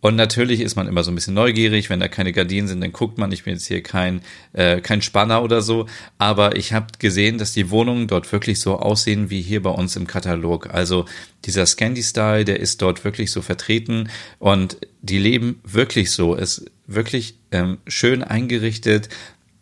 Und 0.07 0.15
natürlich 0.15 0.61
ist 0.61 0.77
man 0.77 0.87
immer 0.87 1.03
so 1.03 1.11
ein 1.11 1.17
bisschen 1.17 1.35
neugierig, 1.35 1.91
wenn 1.91 1.99
da 1.99 2.07
keine 2.07 2.33
Gardinen 2.33 2.69
sind, 2.69 2.81
dann 2.81 2.93
guckt 2.93 3.19
man. 3.19 3.33
Ich 3.33 3.43
bin 3.43 3.55
jetzt 3.55 3.67
hier 3.67 3.83
kein, 3.83 4.21
äh, 4.53 4.81
kein 4.81 5.03
Spanner 5.03 5.43
oder 5.43 5.63
so, 5.63 5.87
aber 6.17 6.55
ich 6.55 6.73
habe 6.73 6.87
gesehen, 7.01 7.39
dass 7.39 7.55
die 7.55 7.71
Wohnungen 7.71 8.07
dort 8.07 8.31
wirklich 8.31 8.61
so 8.61 8.79
aussehen 8.79 9.31
wie 9.31 9.43
hier 9.43 9.65
bei 9.65 9.71
uns 9.71 9.97
im 9.97 10.07
Katalog. 10.07 10.73
Also 10.73 11.07
dieser 11.45 11.67
Scandi-Style, 11.67 12.45
der 12.45 12.61
ist 12.61 12.83
dort 12.83 13.03
wirklich 13.03 13.33
so 13.33 13.43
vertreten 13.43 14.09
und 14.39 14.77
die 15.03 15.19
leben 15.19 15.59
wirklich 15.65 16.13
so. 16.13 16.37
Es 16.37 16.59
ist 16.59 16.71
wirklich 16.87 17.35
ähm, 17.51 17.79
schön 17.89 18.23
eingerichtet. 18.23 19.09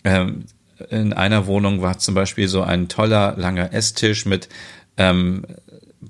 Ähm, 0.05 0.45
in 0.91 1.15
einer 1.15 1.47
Wohnung 1.47 1.81
war 1.81 1.99
zum 2.01 2.15
Beispiel 2.15 2.49
so 2.49 2.61
ein 2.61 2.89
toller 2.89 3.35
langer 3.39 3.73
Esstisch 3.73 4.27
mit 4.27 4.51
ähm, 4.99 5.47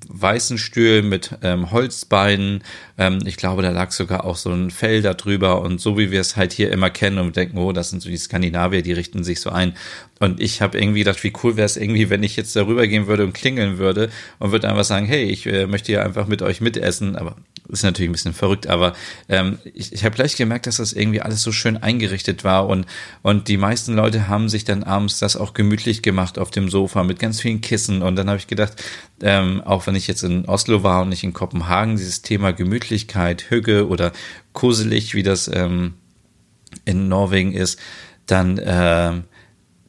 weißen 0.08 0.58
Stühlen 0.58 1.08
mit 1.08 1.36
ähm, 1.42 1.70
Holzbeinen. 1.70 2.62
Ähm, 2.98 3.20
ich 3.26 3.36
glaube, 3.36 3.62
da 3.62 3.70
lag 3.70 3.90
sogar 3.90 4.24
auch 4.24 4.36
so 4.36 4.50
ein 4.50 4.70
Fell 4.70 5.02
da 5.02 5.14
drüber 5.14 5.62
und 5.62 5.80
so 5.80 5.98
wie 5.98 6.10
wir 6.10 6.20
es 6.20 6.36
halt 6.36 6.52
hier 6.52 6.70
immer 6.70 6.90
kennen 6.90 7.18
und 7.18 7.36
denken, 7.36 7.58
oh, 7.58 7.72
das 7.72 7.90
sind 7.90 8.02
so 8.02 8.08
die 8.08 8.16
Skandinavier, 8.16 8.82
die 8.82 8.92
richten 8.92 9.24
sich 9.24 9.40
so 9.40 9.50
ein. 9.50 9.74
Und 10.20 10.40
ich 10.40 10.62
habe 10.62 10.78
irgendwie 10.78 11.00
gedacht, 11.00 11.22
wie 11.24 11.32
cool 11.42 11.56
wäre 11.56 11.66
es 11.66 11.76
irgendwie, 11.76 12.10
wenn 12.10 12.22
ich 12.22 12.36
jetzt 12.36 12.54
darüber 12.56 12.86
gehen 12.86 13.06
würde 13.06 13.24
und 13.24 13.32
klingeln 13.32 13.78
würde 13.78 14.10
und 14.38 14.52
würde 14.52 14.68
einfach 14.68 14.84
sagen, 14.84 15.06
hey, 15.06 15.24
ich 15.24 15.46
äh, 15.46 15.66
möchte 15.66 15.92
ja 15.92 16.02
einfach 16.02 16.26
mit 16.26 16.42
euch 16.42 16.60
mitessen. 16.60 17.16
Aber 17.16 17.36
ist 17.68 17.82
natürlich 17.82 18.10
ein 18.10 18.12
bisschen 18.12 18.34
verrückt, 18.34 18.66
aber 18.66 18.92
ähm, 19.28 19.58
ich, 19.72 19.92
ich 19.92 20.04
habe 20.04 20.14
gleich 20.14 20.36
gemerkt, 20.36 20.66
dass 20.66 20.76
das 20.76 20.92
irgendwie 20.92 21.22
alles 21.22 21.42
so 21.42 21.50
schön 21.50 21.76
eingerichtet 21.76 22.44
war 22.44 22.66
und, 22.66 22.86
und 23.22 23.48
die 23.48 23.56
meisten 23.56 23.94
Leute 23.94 24.28
haben 24.28 24.48
sich 24.48 24.64
dann 24.64 24.82
abends 24.82 25.18
das 25.18 25.36
auch 25.36 25.54
gemütlich 25.54 26.02
gemacht 26.02 26.38
auf 26.38 26.50
dem 26.50 26.68
Sofa 26.68 27.04
mit 27.04 27.18
ganz 27.18 27.40
vielen 27.40 27.60
Kissen 27.60 28.02
und 28.02 28.16
dann 28.16 28.28
habe 28.28 28.38
ich 28.38 28.46
gedacht, 28.46 28.82
ähm, 29.22 29.62
auch 29.62 29.86
wenn 29.86 29.94
ich 29.94 30.06
jetzt 30.06 30.22
in 30.22 30.44
Oslo 30.46 30.82
war 30.82 31.02
und 31.02 31.08
nicht 31.08 31.24
in 31.24 31.32
Kopenhagen, 31.32 31.96
dieses 31.96 32.22
Thema 32.22 32.52
Gemütlichkeit, 32.52 33.50
Hüge 33.50 33.88
oder 33.88 34.12
kuselig, 34.52 35.14
wie 35.14 35.22
das 35.22 35.48
ähm, 35.48 35.94
in 36.84 37.08
Norwegen 37.08 37.52
ist, 37.52 37.78
dann 38.26 38.60
ähm, 38.62 39.24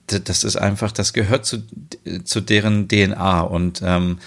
das 0.07 0.43
ist 0.43 0.55
einfach, 0.55 0.91
das 0.91 1.13
gehört 1.13 1.45
zu, 1.45 1.63
zu 2.23 2.41
deren 2.41 2.87
DNA 2.87 3.41
und 3.41 3.81
ähm, 3.83 4.19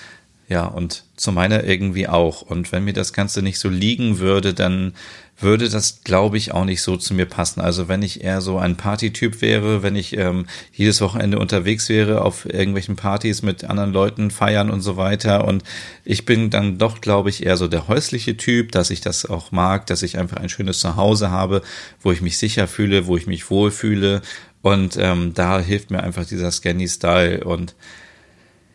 ja, 0.48 0.66
und 0.66 1.04
zu 1.18 1.32
meiner 1.32 1.64
irgendwie 1.64 2.08
auch. 2.08 2.42
Und 2.42 2.72
wenn 2.72 2.84
mir 2.84 2.92
das 2.92 3.12
Ganze 3.12 3.42
nicht 3.42 3.58
so 3.58 3.68
liegen 3.68 4.18
würde, 4.18 4.54
dann 4.54 4.94
würde 5.40 5.68
das, 5.68 6.02
glaube 6.02 6.36
ich, 6.36 6.52
auch 6.52 6.64
nicht 6.64 6.82
so 6.82 6.96
zu 6.96 7.14
mir 7.14 7.26
passen. 7.26 7.60
Also 7.60 7.88
wenn 7.88 8.02
ich 8.02 8.24
eher 8.24 8.40
so 8.40 8.58
ein 8.58 8.76
Partytyp 8.76 9.40
wäre, 9.40 9.82
wenn 9.82 9.94
ich 9.94 10.16
ähm, 10.16 10.46
jedes 10.72 11.00
Wochenende 11.00 11.38
unterwegs 11.38 11.88
wäre 11.88 12.22
auf 12.22 12.44
irgendwelchen 12.44 12.96
Partys 12.96 13.42
mit 13.42 13.64
anderen 13.64 13.92
Leuten 13.92 14.30
feiern 14.30 14.70
und 14.70 14.80
so 14.80 14.96
weiter. 14.96 15.46
Und 15.46 15.62
ich 16.04 16.24
bin 16.24 16.50
dann 16.50 16.78
doch, 16.78 17.00
glaube 17.00 17.30
ich, 17.30 17.44
eher 17.46 17.56
so 17.56 17.68
der 17.68 17.88
häusliche 17.88 18.36
Typ, 18.36 18.72
dass 18.72 18.90
ich 18.90 19.00
das 19.00 19.26
auch 19.26 19.52
mag, 19.52 19.86
dass 19.86 20.02
ich 20.02 20.18
einfach 20.18 20.38
ein 20.38 20.48
schönes 20.48 20.80
Zuhause 20.80 21.30
habe, 21.30 21.62
wo 22.00 22.10
ich 22.10 22.20
mich 22.20 22.38
sicher 22.38 22.66
fühle, 22.66 23.06
wo 23.06 23.16
ich 23.16 23.26
mich 23.26 23.50
wohlfühle. 23.50 24.22
Und 24.62 24.96
ähm, 24.96 25.34
da 25.34 25.60
hilft 25.60 25.90
mir 25.90 26.02
einfach 26.02 26.26
dieser 26.26 26.50
Scanny-Style. 26.50 27.44
Und 27.44 27.76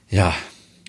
ja, 0.10 0.34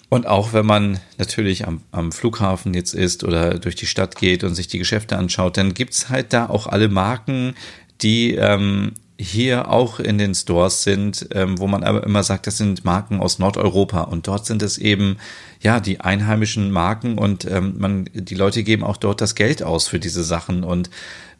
und 0.08 0.26
auch 0.26 0.52
wenn 0.52 0.66
man 0.66 1.00
natürlich 1.18 1.66
am, 1.66 1.80
am, 1.90 2.12
Flughafen 2.12 2.74
jetzt 2.74 2.94
ist 2.94 3.24
oder 3.24 3.58
durch 3.58 3.74
die 3.74 3.86
Stadt 3.86 4.16
geht 4.16 4.44
und 4.44 4.54
sich 4.54 4.68
die 4.68 4.78
Geschäfte 4.78 5.16
anschaut, 5.16 5.56
dann 5.56 5.74
gibt's 5.74 6.08
halt 6.08 6.32
da 6.32 6.48
auch 6.48 6.66
alle 6.66 6.88
Marken, 6.88 7.54
die 8.02 8.34
ähm, 8.34 8.92
hier 9.18 9.70
auch 9.70 10.00
in 10.00 10.18
den 10.18 10.34
Stores 10.34 10.82
sind, 10.82 11.28
ähm, 11.32 11.58
wo 11.58 11.66
man 11.66 11.84
aber 11.84 12.04
immer 12.04 12.22
sagt, 12.22 12.46
das 12.46 12.58
sind 12.58 12.84
Marken 12.84 13.20
aus 13.20 13.38
Nordeuropa. 13.38 14.02
Und 14.02 14.26
dort 14.26 14.44
sind 14.44 14.62
es 14.62 14.76
eben 14.76 15.18
ja 15.60 15.80
die 15.80 16.00
einheimischen 16.00 16.70
Marken 16.70 17.16
und 17.16 17.44
ähm, 17.44 17.74
man 17.78 18.10
die 18.12 18.34
Leute 18.34 18.64
geben 18.64 18.82
auch 18.82 18.96
dort 18.96 19.20
das 19.20 19.34
Geld 19.34 19.62
aus 19.62 19.86
für 19.86 20.00
diese 20.00 20.24
Sachen. 20.24 20.64
Und 20.64 20.90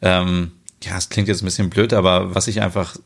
ähm, 0.01 0.51
ja, 0.83 0.97
es 0.97 1.09
klingt 1.09 1.27
jetzt 1.27 1.41
ein 1.41 1.45
bisschen 1.45 1.69
blöd, 1.69 1.93
aber 1.93 2.33
was 2.33 2.47
ich 2.47 2.61
einfach 2.61 2.97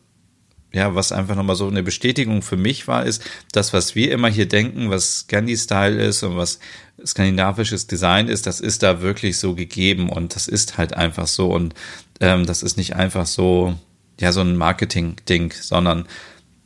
ja, 0.72 0.94
was 0.94 1.12
einfach 1.12 1.36
nochmal 1.36 1.56
so 1.56 1.68
eine 1.68 1.84
Bestätigung 1.84 2.42
für 2.42 2.58
mich 2.58 2.88
war, 2.88 3.06
ist, 3.06 3.24
das, 3.52 3.74
was 3.74 3.96
wir 3.96 4.12
immer 4.12 4.30
hier 4.30 4.48
denken, 4.48 4.90
was 4.90 5.22
Scandi-Style 5.22 6.02
ist 6.02 6.24
und 6.24 6.38
was 6.38 6.60
skandinavisches 7.04 7.88
Design 7.88 8.28
ist, 8.28 8.46
das 8.46 8.60
ist 8.60 8.84
da 8.84 9.02
wirklich 9.02 9.38
so 9.38 9.56
gegeben 9.56 10.10
und 10.10 10.36
das 10.36 10.48
ist 10.48 10.78
halt 10.78 10.94
einfach 10.94 11.28
so 11.28 11.52
und 11.52 11.74
ähm, 12.20 12.46
das 12.46 12.62
ist 12.64 12.78
nicht 12.78 12.96
einfach 12.96 13.26
so, 13.26 13.76
ja, 14.20 14.32
so 14.32 14.42
ein 14.42 14.58
Marketing-Ding, 14.58 15.54
sondern 15.60 16.06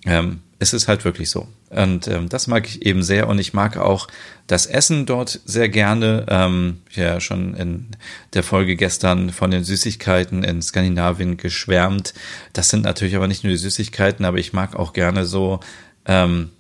ähm, 0.06 0.42
es 0.60 0.74
ist 0.74 0.88
halt 0.88 1.04
wirklich 1.06 1.30
so. 1.30 1.48
Und 1.70 2.08
ähm, 2.08 2.30
das 2.30 2.48
mag 2.48 2.68
ich 2.68 2.86
eben 2.86 3.04
sehr 3.04 3.28
und 3.28 3.40
ich 3.40 3.54
mag 3.54 3.78
auch 3.78 4.08
das 4.48 4.66
Essen 4.66 5.06
dort 5.06 5.42
sehr 5.46 5.70
gerne. 5.70 6.26
Ähm, 6.30 6.82
ja, 6.92 7.20
schon 7.20 7.54
in 7.56 7.88
der 8.34 8.44
Folge 8.44 8.76
gestern 8.76 9.32
von 9.32 9.52
den 9.52 9.64
Süßigkeiten 9.64 10.44
in 10.44 10.62
Skandinavien 10.62 11.38
geschwärmt. 11.38 12.14
Das 12.54 12.70
sind 12.70 12.84
natürlich 12.84 13.16
aber 13.16 13.28
nicht 13.28 13.44
nur 13.44 13.52
die 13.52 13.58
Süßigkeiten, 13.58 14.26
aber 14.26 14.38
ich 14.38 14.54
mag 14.54 14.76
auch 14.76 14.94
gerne 14.94 15.26
so, 15.26 15.60
ähm, 16.06 16.52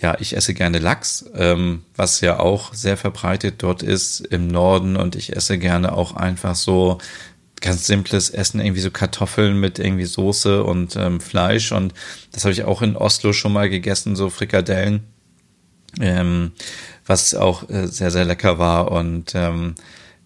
ja, 0.00 0.16
ich 0.20 0.36
esse 0.36 0.54
gerne 0.54 0.78
Lachs, 0.78 1.24
ähm, 1.34 1.82
was 1.96 2.20
ja 2.20 2.38
auch 2.38 2.72
sehr 2.72 2.96
verbreitet 2.96 3.56
dort 3.58 3.82
ist 3.82 4.20
im 4.20 4.46
Norden 4.46 4.96
und 4.96 5.16
ich 5.16 5.34
esse 5.34 5.58
gerne 5.58 5.92
auch 5.92 6.14
einfach 6.14 6.54
so 6.54 6.98
ganz 7.60 7.86
simples 7.86 8.30
Essen, 8.30 8.60
irgendwie 8.60 8.80
so 8.80 8.90
Kartoffeln 8.90 9.58
mit 9.58 9.78
irgendwie 9.78 10.04
Soße 10.04 10.62
und 10.62 10.96
ähm, 10.96 11.20
Fleisch. 11.20 11.72
Und 11.72 11.94
das 12.32 12.44
habe 12.44 12.52
ich 12.52 12.64
auch 12.64 12.82
in 12.82 12.96
Oslo 12.96 13.32
schon 13.32 13.52
mal 13.52 13.68
gegessen, 13.68 14.16
so 14.16 14.30
Frikadellen, 14.30 15.04
ähm, 16.00 16.52
was 17.06 17.34
auch 17.34 17.68
äh, 17.68 17.86
sehr, 17.86 18.10
sehr 18.10 18.24
lecker 18.24 18.58
war. 18.58 18.90
Und 18.90 19.32
ähm, 19.34 19.74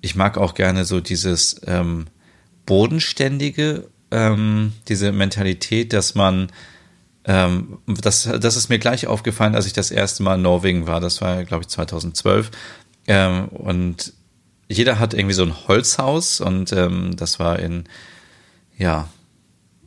ich 0.00 0.14
mag 0.14 0.36
auch 0.38 0.54
gerne 0.54 0.84
so 0.84 1.00
dieses 1.00 1.60
ähm, 1.66 2.06
bodenständige, 2.66 3.88
ähm, 4.10 4.72
diese 4.88 5.12
Mentalität, 5.12 5.92
dass 5.92 6.14
man 6.14 6.50
ähm, 7.24 7.78
das, 7.86 8.28
das 8.40 8.56
ist 8.56 8.68
mir 8.68 8.78
gleich 8.78 9.06
aufgefallen, 9.06 9.54
als 9.54 9.66
ich 9.66 9.72
das 9.72 9.90
erste 9.90 10.22
Mal 10.22 10.34
in 10.34 10.42
Norwegen 10.42 10.86
war. 10.86 11.00
Das 11.00 11.20
war, 11.20 11.44
glaube 11.44 11.62
ich, 11.62 11.68
2012. 11.68 12.50
Ähm, 13.06 13.48
und 13.48 14.12
jeder 14.72 14.98
hat 14.98 15.14
irgendwie 15.14 15.34
so 15.34 15.42
ein 15.42 15.68
Holzhaus 15.68 16.40
und 16.40 16.72
ähm, 16.72 17.14
das 17.16 17.38
war 17.38 17.58
in, 17.58 17.84
ja, 18.78 19.08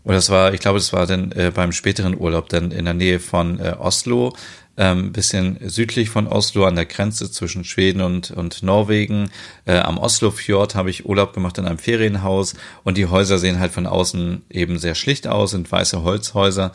oder 0.03 0.15
das 0.15 0.29
war, 0.29 0.53
ich 0.53 0.59
glaube, 0.59 0.77
das 0.77 0.93
war 0.93 1.07
dann 1.07 1.31
äh, 1.31 1.51
beim 1.53 1.71
späteren 1.71 2.17
Urlaub 2.17 2.47
dann 2.49 2.71
in 2.71 2.85
der 2.85 2.93
Nähe 2.93 3.19
von 3.19 3.59
äh, 3.59 3.75
Oslo, 3.79 4.33
ähm, 4.77 5.13
bisschen 5.13 5.57
südlich 5.67 6.09
von 6.09 6.27
Oslo 6.27 6.65
an 6.65 6.75
der 6.75 6.85
Grenze 6.85 7.31
zwischen 7.31 7.63
Schweden 7.63 8.01
und, 8.01 8.31
und 8.31 8.61
Norwegen. 8.61 9.31
Äh, 9.65 9.77
am 9.77 9.97
Oslofjord 9.97 10.75
habe 10.75 10.89
ich 10.89 11.05
Urlaub 11.05 11.33
gemacht 11.33 11.57
in 11.57 11.65
einem 11.65 11.77
Ferienhaus 11.77 12.55
und 12.83 12.97
die 12.97 13.07
Häuser 13.07 13.39
sehen 13.39 13.59
halt 13.59 13.71
von 13.71 13.87
außen 13.87 14.43
eben 14.49 14.77
sehr 14.77 14.95
schlicht 14.95 15.27
aus, 15.27 15.51
sind 15.51 15.71
weiße 15.71 16.03
Holzhäuser. 16.03 16.73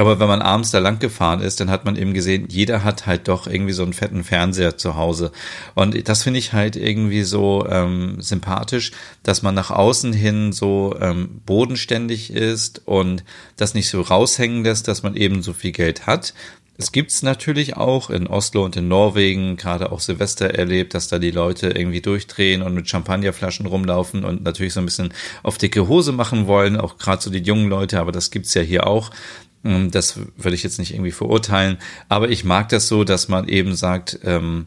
Aber 0.00 0.18
wenn 0.18 0.28
man 0.28 0.42
abends 0.42 0.70
da 0.70 0.78
lang 0.78 0.98
gefahren 0.98 1.40
ist, 1.40 1.60
dann 1.60 1.70
hat 1.70 1.84
man 1.84 1.96
eben 1.96 2.14
gesehen, 2.14 2.46
jeder 2.48 2.84
hat 2.84 3.06
halt 3.06 3.28
doch 3.28 3.46
irgendwie 3.46 3.72
so 3.72 3.82
einen 3.82 3.92
fetten 3.92 4.24
Fernseher 4.24 4.78
zu 4.78 4.96
Hause. 4.96 5.30
Und 5.74 6.08
das 6.08 6.22
finde 6.22 6.38
ich 6.38 6.52
halt 6.52 6.74
irgendwie 6.76 7.22
so 7.22 7.66
ähm, 7.68 8.16
sympathisch, 8.20 8.92
dass 9.22 9.42
man 9.42 9.54
nach 9.54 9.70
außen 9.70 10.12
hin 10.12 10.52
so 10.52 10.96
ähm, 11.00 11.42
bodenständig 11.44 12.32
ist 12.32 12.82
und 12.86 13.24
das 13.56 13.74
nicht 13.74 13.90
so 13.90 14.00
raushängen 14.00 14.64
lässt, 14.64 14.88
dass 14.88 15.02
man 15.02 15.16
eben 15.16 15.42
so 15.42 15.52
viel 15.52 15.72
Geld 15.72 16.06
hat, 16.06 16.32
es 16.80 16.92
gibt's 16.92 17.22
natürlich 17.22 17.76
auch 17.76 18.08
in 18.08 18.26
Oslo 18.26 18.64
und 18.64 18.74
in 18.74 18.88
Norwegen, 18.88 19.58
gerade 19.58 19.92
auch 19.92 20.00
Silvester 20.00 20.54
erlebt, 20.54 20.94
dass 20.94 21.08
da 21.08 21.18
die 21.18 21.30
Leute 21.30 21.68
irgendwie 21.68 22.00
durchdrehen 22.00 22.62
und 22.62 22.74
mit 22.74 22.88
Champagnerflaschen 22.88 23.66
rumlaufen 23.66 24.24
und 24.24 24.44
natürlich 24.44 24.72
so 24.72 24.80
ein 24.80 24.86
bisschen 24.86 25.12
auf 25.42 25.58
dicke 25.58 25.88
Hose 25.88 26.12
machen 26.12 26.46
wollen, 26.46 26.78
auch 26.78 26.96
gerade 26.96 27.20
so 27.20 27.28
die 27.28 27.42
jungen 27.42 27.68
Leute, 27.68 28.00
aber 28.00 28.12
das 28.12 28.30
gibt's 28.30 28.54
ja 28.54 28.62
hier 28.62 28.86
auch. 28.86 29.10
Ähm, 29.64 29.90
das 29.90 30.18
würde 30.36 30.54
ich 30.54 30.62
jetzt 30.62 30.78
nicht 30.78 30.92
irgendwie 30.92 31.12
verurteilen, 31.12 31.78
aber 32.08 32.28
ich 32.30 32.44
mag 32.44 32.68
das 32.68 32.88
so, 32.88 33.04
dass 33.04 33.28
man 33.28 33.48
eben 33.48 33.74
sagt, 33.74 34.20
ähm, 34.24 34.66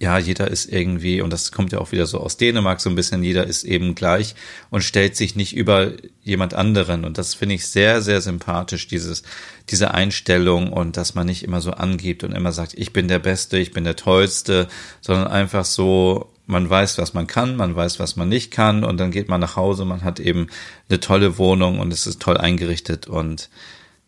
ja, 0.00 0.18
jeder 0.18 0.48
ist 0.48 0.72
irgendwie, 0.72 1.20
und 1.20 1.30
das 1.30 1.52
kommt 1.52 1.72
ja 1.72 1.78
auch 1.78 1.92
wieder 1.92 2.06
so 2.06 2.18
aus 2.18 2.38
Dänemark 2.38 2.80
so 2.80 2.88
ein 2.88 2.96
bisschen, 2.96 3.22
jeder 3.22 3.46
ist 3.46 3.64
eben 3.64 3.94
gleich 3.94 4.34
und 4.70 4.82
stellt 4.82 5.14
sich 5.14 5.36
nicht 5.36 5.54
über 5.54 5.92
jemand 6.22 6.54
anderen. 6.54 7.04
Und 7.04 7.18
das 7.18 7.34
finde 7.34 7.56
ich 7.56 7.68
sehr, 7.68 8.00
sehr 8.00 8.22
sympathisch, 8.22 8.88
dieses, 8.88 9.24
diese 9.68 9.92
Einstellung 9.92 10.72
und 10.72 10.96
dass 10.96 11.14
man 11.14 11.26
nicht 11.26 11.42
immer 11.42 11.60
so 11.60 11.72
angibt 11.72 12.24
und 12.24 12.32
immer 12.32 12.52
sagt, 12.52 12.74
ich 12.74 12.92
bin 12.94 13.08
der 13.08 13.18
Beste, 13.18 13.58
ich 13.58 13.72
bin 13.72 13.84
der 13.84 13.96
Tollste, 13.96 14.68
sondern 15.02 15.26
einfach 15.26 15.66
so, 15.66 16.32
man 16.46 16.68
weiß, 16.68 16.98
was 16.98 17.12
man 17.12 17.26
kann, 17.26 17.56
man 17.56 17.76
weiß, 17.76 17.98
was 18.00 18.16
man 18.16 18.28
nicht 18.28 18.50
kann 18.50 18.84
und 18.84 18.98
dann 18.98 19.10
geht 19.10 19.28
man 19.28 19.40
nach 19.40 19.56
Hause, 19.56 19.84
man 19.84 20.02
hat 20.02 20.18
eben 20.18 20.48
eine 20.88 21.00
tolle 21.00 21.38
Wohnung 21.38 21.78
und 21.78 21.92
es 21.92 22.06
ist 22.06 22.20
toll 22.20 22.36
eingerichtet 22.38 23.06
und 23.06 23.50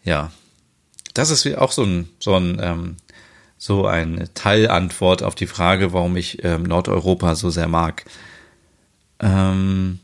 ja, 0.07 0.33
das 1.13 1.31
ist 1.31 1.47
auch 1.59 1.73
so 1.73 1.83
ein, 1.83 2.09
so 2.19 2.35
ein 2.35 2.59
ähm, 2.63 2.97
so 3.59 3.87
eine 3.87 4.33
Teilantwort 4.35 5.23
auf 5.23 5.35
die 5.35 5.47
Frage, 5.47 5.93
warum 5.93 6.17
ich 6.17 6.45
ähm, 6.45 6.63
Nordeuropa 6.63 7.35
so 7.35 7.51
sehr 7.51 7.69
mag. 7.69 8.05
Ähm, 9.19 9.99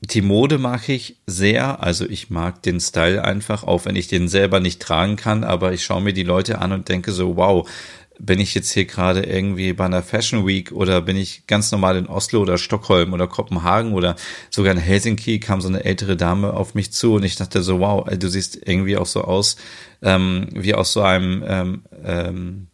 die 0.00 0.20
Mode 0.20 0.58
mag 0.58 0.88
ich 0.90 1.16
sehr, 1.26 1.82
also 1.82 2.04
ich 2.06 2.28
mag 2.28 2.62
den 2.62 2.80
Style 2.80 3.24
einfach, 3.24 3.64
auch 3.64 3.86
wenn 3.86 3.96
ich 3.96 4.08
den 4.08 4.28
selber 4.28 4.60
nicht 4.60 4.82
tragen 4.82 5.16
kann, 5.16 5.44
aber 5.44 5.72
ich 5.72 5.84
schaue 5.84 6.02
mir 6.02 6.12
die 6.12 6.22
Leute 6.22 6.58
an 6.58 6.72
und 6.72 6.90
denke 6.90 7.12
so, 7.12 7.36
wow, 7.36 7.68
bin 8.18 8.40
ich 8.40 8.54
jetzt 8.54 8.72
hier 8.72 8.84
gerade 8.84 9.22
irgendwie 9.22 9.72
bei 9.72 9.84
einer 9.84 10.02
Fashion 10.02 10.46
Week 10.46 10.72
oder 10.72 11.02
bin 11.02 11.16
ich 11.16 11.46
ganz 11.46 11.72
normal 11.72 11.96
in 11.96 12.06
Oslo 12.06 12.40
oder 12.40 12.58
Stockholm 12.58 13.12
oder 13.12 13.26
Kopenhagen 13.26 13.92
oder 13.92 14.16
sogar 14.50 14.72
in 14.72 14.78
Helsinki 14.78 15.40
kam 15.40 15.60
so 15.60 15.68
eine 15.68 15.84
ältere 15.84 16.16
Dame 16.16 16.52
auf 16.52 16.74
mich 16.74 16.92
zu 16.92 17.14
und 17.14 17.24
ich 17.24 17.36
dachte 17.36 17.62
so, 17.62 17.80
wow, 17.80 18.08
du 18.08 18.28
siehst 18.28 18.58
irgendwie 18.66 18.96
auch 18.96 19.06
so 19.06 19.22
aus 19.22 19.56
ähm, 20.02 20.48
wie 20.52 20.74
aus 20.74 20.92
so 20.92 21.02
einem 21.02 21.44
ähm, 21.46 21.82
ähm, 22.04 22.66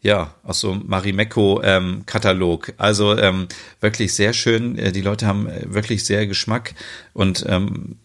ja, 0.00 0.34
aus 0.44 0.60
so 0.60 0.74
Marimekko-Katalog. 0.74 2.68
Ähm, 2.68 2.74
also 2.78 3.18
ähm, 3.18 3.48
wirklich 3.80 4.14
sehr 4.14 4.32
schön. 4.32 4.78
Äh, 4.78 4.92
die 4.92 5.00
Leute 5.00 5.26
haben 5.26 5.48
äh, 5.48 5.62
wirklich 5.66 6.04
sehr 6.04 6.26
Geschmack 6.26 6.74
und 7.12 7.44
ähm, 7.48 7.96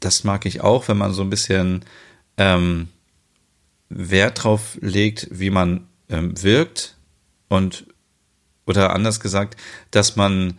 das 0.00 0.22
mag 0.24 0.46
ich 0.46 0.60
auch, 0.60 0.86
wenn 0.88 0.96
man 0.96 1.12
so 1.12 1.22
ein 1.22 1.30
bisschen 1.30 1.84
Wert 3.88 4.44
drauf 4.44 4.78
legt, 4.80 5.26
wie 5.32 5.50
man 5.50 5.88
ähm, 6.08 6.42
wirkt 6.42 6.96
und 7.48 7.86
oder 8.66 8.94
anders 8.94 9.20
gesagt, 9.20 9.56
dass 9.90 10.16
man 10.16 10.58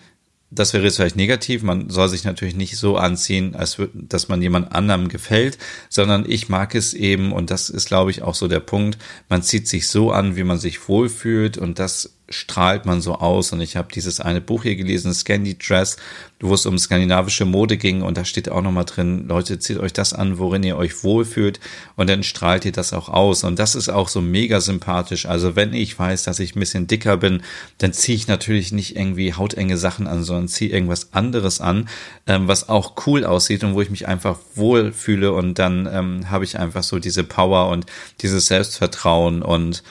das 0.51 0.74
wäre 0.74 0.84
jetzt 0.84 0.96
vielleicht 0.96 1.15
negativ. 1.15 1.63
Man 1.63 1.89
soll 1.89 2.10
sich 2.10 2.24
natürlich 2.24 2.56
nicht 2.56 2.77
so 2.77 2.98
anziehen, 2.98 3.56
als 3.56 3.77
würde, 3.77 3.91
dass 3.96 4.29
man 4.29 4.41
jemand 4.41 4.72
anderem 4.72 5.08
gefällt, 5.08 5.58
sondern 5.89 6.25
ich 6.27 6.50
mag 6.50 6.74
es 6.75 6.94
eben, 6.94 7.32
und 7.32 7.51
das 7.51 7.70
ist, 7.70 7.88
glaube 7.88 8.12
ich, 8.12 8.24
auch 8.24 8.36
so 8.36 8.48
der 8.48 8.60
Punkt, 8.60 8.98
man 9.29 9.44
zieht 9.44 9.68
sich 9.68 9.88
so 9.88 10.12
an, 10.12 10.36
wie 10.36 10.44
man 10.44 10.58
sich 10.58 10.88
wohlfühlt 10.88 11.58
und 11.58 11.77
das 11.77 12.15
strahlt 12.30 12.86
man 12.86 13.02
so 13.02 13.16
aus. 13.16 13.52
Und 13.52 13.62
ich 13.62 13.76
habe 13.76 13.90
dieses 13.94 14.20
eine 14.20 14.42
Buch 14.42 14.64
hier 14.64 14.76
gelesen, 14.76 15.14
Scandi 15.14 15.58
Dress, 15.58 15.98
wo 16.40 16.54
es 16.54 16.66
um 16.66 16.78
skandinavische 16.78 17.46
Mode 17.46 17.78
ging. 17.78 18.02
Und 18.02 18.18
da 18.18 18.26
steht 18.26 18.50
auch 18.50 18.62
nochmal 18.62 18.86
drin, 18.86 19.28
Leute, 19.28 19.60
zieht 19.60 19.78
euch 19.78 19.94
das 19.94 20.14
an, 20.14 20.38
worin 20.38 20.64
ihr 20.64 20.78
euch 20.78 21.04
wohlfühlt. 21.04 21.60
Und 21.96 22.10
dann 22.10 22.24
strahlt 22.24 22.66
ihr 22.66 22.72
das 22.72 22.94
auch 22.94 23.10
aus. 23.10 23.44
Und 23.44 23.60
das 23.60 23.76
ist 23.76 23.90
auch 23.90 24.08
so 24.08 24.22
mega 24.22 24.62
sympathisch. 24.62 25.26
Also 25.26 25.56
wenn 25.56 25.74
ich 25.74 25.98
weiß, 25.98 26.24
dass 26.24 26.40
ich 26.40 26.56
ein 26.56 26.60
bisschen 26.60 26.88
dicker 26.88 27.18
bin, 27.18 27.42
dann 27.80 27.94
ziehe 27.94 28.16
ich 28.16 28.28
natürlich 28.28 28.72
nicht 28.72 28.96
irgendwie 28.96 29.34
hautenge 29.34 29.78
Sachen 29.78 30.08
an, 30.08 30.24
sondern 30.24 30.48
ziehe 30.48 30.72
irgendwas 30.72 31.14
anderes 31.14 31.60
an, 31.62 31.90
ähm, 32.28 32.48
was 32.48 32.70
auch 32.70 32.96
cool 33.08 33.26
aussieht 33.26 33.64
und 33.64 33.74
wo 33.74 33.82
ich 33.82 33.90
mich 33.90 34.08
einfach 34.08 34.38
wohlfühle. 34.56 35.34
Und 35.34 35.60
dann 35.60 35.90
ähm, 35.92 36.30
habe 36.30 36.46
ich 36.46 36.60
einfach 36.60 36.84
so 36.84 37.00
diese 37.00 37.24
Power 37.24 37.70
und 37.70 37.86
dieses 38.22 38.48
Selbstvertrauen 38.48 39.42
und 39.42 39.84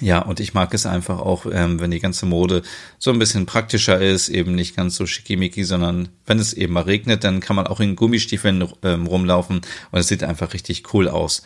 ja, 0.00 0.20
und 0.20 0.40
ich 0.40 0.54
mag 0.54 0.72
es 0.74 0.86
einfach 0.86 1.18
auch, 1.18 1.46
ähm, 1.50 1.80
wenn 1.80 1.90
die 1.90 2.00
ganze 2.00 2.26
Mode 2.26 2.62
so 2.98 3.10
ein 3.10 3.18
bisschen 3.18 3.46
praktischer 3.46 4.00
ist, 4.00 4.28
eben 4.28 4.54
nicht 4.54 4.76
ganz 4.76 4.96
so 4.96 5.06
schickimicki, 5.06 5.64
sondern 5.64 6.08
wenn 6.26 6.38
es 6.38 6.52
eben 6.52 6.72
mal 6.72 6.82
regnet, 6.82 7.24
dann 7.24 7.40
kann 7.40 7.56
man 7.56 7.66
auch 7.66 7.80
in 7.80 7.96
Gummistiefeln 7.96 8.66
ähm, 8.82 9.06
rumlaufen 9.06 9.60
und 9.90 9.98
es 9.98 10.08
sieht 10.08 10.24
einfach 10.24 10.54
richtig 10.54 10.94
cool 10.94 11.08
aus. 11.08 11.42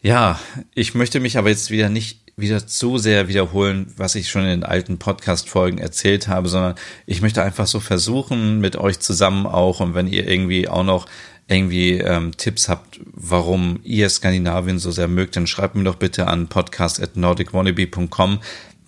Ja, 0.00 0.40
ich 0.74 0.94
möchte 0.94 1.20
mich 1.20 1.38
aber 1.38 1.48
jetzt 1.48 1.70
wieder 1.70 1.88
nicht 1.88 2.22
wieder 2.36 2.66
zu 2.66 2.98
sehr 2.98 3.28
wiederholen, 3.28 3.92
was 3.96 4.14
ich 4.14 4.30
schon 4.30 4.42
in 4.42 4.48
den 4.48 4.64
alten 4.64 4.98
Podcast-Folgen 4.98 5.78
erzählt 5.78 6.28
habe, 6.28 6.48
sondern 6.48 6.74
ich 7.06 7.20
möchte 7.20 7.42
einfach 7.42 7.66
so 7.66 7.78
versuchen, 7.78 8.60
mit 8.60 8.76
euch 8.76 9.00
zusammen 9.00 9.46
auch 9.46 9.80
und 9.80 9.94
wenn 9.94 10.06
ihr 10.06 10.26
irgendwie 10.26 10.66
auch 10.68 10.82
noch 10.82 11.06
irgendwie 11.48 11.98
ähm, 11.98 12.36
Tipps 12.36 12.68
habt, 12.68 13.00
warum 13.04 13.80
ihr 13.82 14.08
Skandinavien 14.08 14.78
so 14.78 14.90
sehr 14.90 15.08
mögt, 15.08 15.36
dann 15.36 15.46
schreibt 15.46 15.74
mir 15.74 15.84
doch 15.84 15.96
bitte 15.96 16.26
an 16.28 16.48
podcast.nordicwannabe.com. 16.48 18.40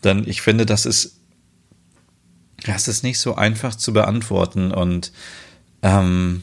Denn 0.03 0.25
ich 0.27 0.43
finde, 0.43 0.67
das 0.67 0.87
ist, 0.87 1.21
das 2.65 2.89
ist 2.89 3.03
nicht 3.03 3.19
so 3.19 3.35
einfach 3.35 3.75
zu 3.75 3.93
beantworten. 3.93 4.71
Und 4.71 5.13
ähm, 5.83 6.43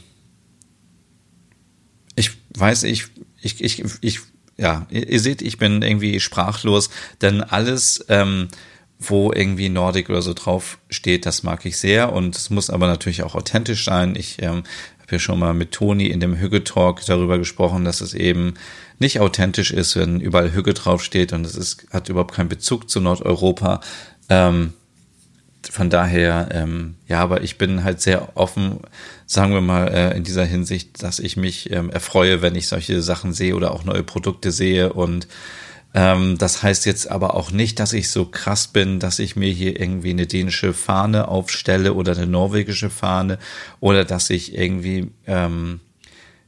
ich 2.16 2.32
weiß, 2.56 2.84
ich, 2.84 3.08
ich, 3.42 3.64
ich, 3.64 3.84
ich, 4.02 4.20
ja, 4.58 4.86
ihr, 4.90 5.20
seht, 5.20 5.42
ich 5.42 5.58
bin 5.58 5.82
irgendwie 5.82 6.20
sprachlos, 6.20 6.90
denn 7.22 7.42
alles, 7.42 8.06
ähm, 8.10 8.50
wo 9.00 9.32
irgendwie 9.32 9.70
Nordic 9.70 10.10
oder 10.12 10.22
so 10.22 10.36
drauf 10.36 10.78
steht, 10.92 11.26
das 11.26 11.42
mag 11.42 11.66
ich 11.66 11.78
sehr 11.78 12.14
und 12.14 12.36
es 12.36 12.52
muss 12.52 12.70
aber 12.70 12.86
natürlich 12.86 13.24
auch 13.24 13.34
authentisch 13.34 13.84
sein. 13.84 14.16
Ich 14.16 14.40
ähm, 14.44 14.62
ja 15.12 15.20
schon 15.20 15.40
mal 15.40 15.54
mit 15.54 15.72
Toni 15.72 16.08
in 16.08 16.20
dem 16.20 16.38
Hügge 16.38 16.64
Talk 16.64 17.06
darüber 17.06 17.38
gesprochen, 17.38 17.86
dass 17.86 18.02
es 18.02 18.14
eben 18.14 18.56
nicht 19.00 19.20
authentisch 19.20 19.72
ist, 19.72 19.96
wenn 19.96 20.20
überall 20.20 20.54
Hügge 20.54 20.74
draufsteht 20.74 21.34
und 21.34 21.46
es 21.46 21.56
ist, 21.56 21.88
hat 21.92 22.10
überhaupt 22.10 22.36
keinen 22.36 22.50
Bezug 22.50 22.90
zu 22.90 23.02
Nordeuropa. 23.02 23.82
Ähm, 24.30 24.74
von 25.70 25.90
daher, 25.90 26.50
ähm, 26.52 26.96
ja, 27.08 27.20
aber 27.20 27.42
ich 27.42 27.58
bin 27.58 27.84
halt 27.84 28.02
sehr 28.02 28.36
offen, 28.36 28.80
sagen 29.28 29.54
wir 29.54 29.62
mal, 29.62 29.88
äh, 29.88 30.18
in 30.18 30.24
dieser 30.24 30.46
Hinsicht, 30.46 31.04
dass 31.04 31.20
ich 31.20 31.38
mich 31.38 31.72
ähm, 31.72 31.90
erfreue, 31.90 32.42
wenn 32.42 32.56
ich 32.56 32.68
solche 32.68 33.02
Sachen 33.02 33.34
sehe 33.34 33.56
oder 33.56 33.72
auch 33.72 33.84
neue 33.84 34.04
Produkte 34.04 34.52
sehe 34.52 34.94
und 34.94 35.28
ähm, 35.94 36.38
das 36.38 36.64
heißt 36.64 36.86
jetzt 36.86 37.12
aber 37.12 37.36
auch 37.36 37.52
nicht, 37.52 37.80
dass 37.80 37.94
ich 37.94 38.10
so 38.10 38.26
krass 38.26 38.68
bin, 38.68 39.00
dass 39.00 39.20
ich 39.20 39.36
mir 39.36 39.52
hier 39.52 39.80
irgendwie 39.80 40.12
eine 40.12 40.28
dänische 40.28 40.74
Fahne 40.74 41.28
aufstelle 41.28 41.94
oder 41.94 42.14
eine 42.14 42.28
norwegische 42.28 42.90
Fahne 42.90 43.40
oder 43.80 44.06
dass 44.06 44.30
ich 44.30 44.56
irgendwie 44.58 45.12
ähm, 45.28 45.82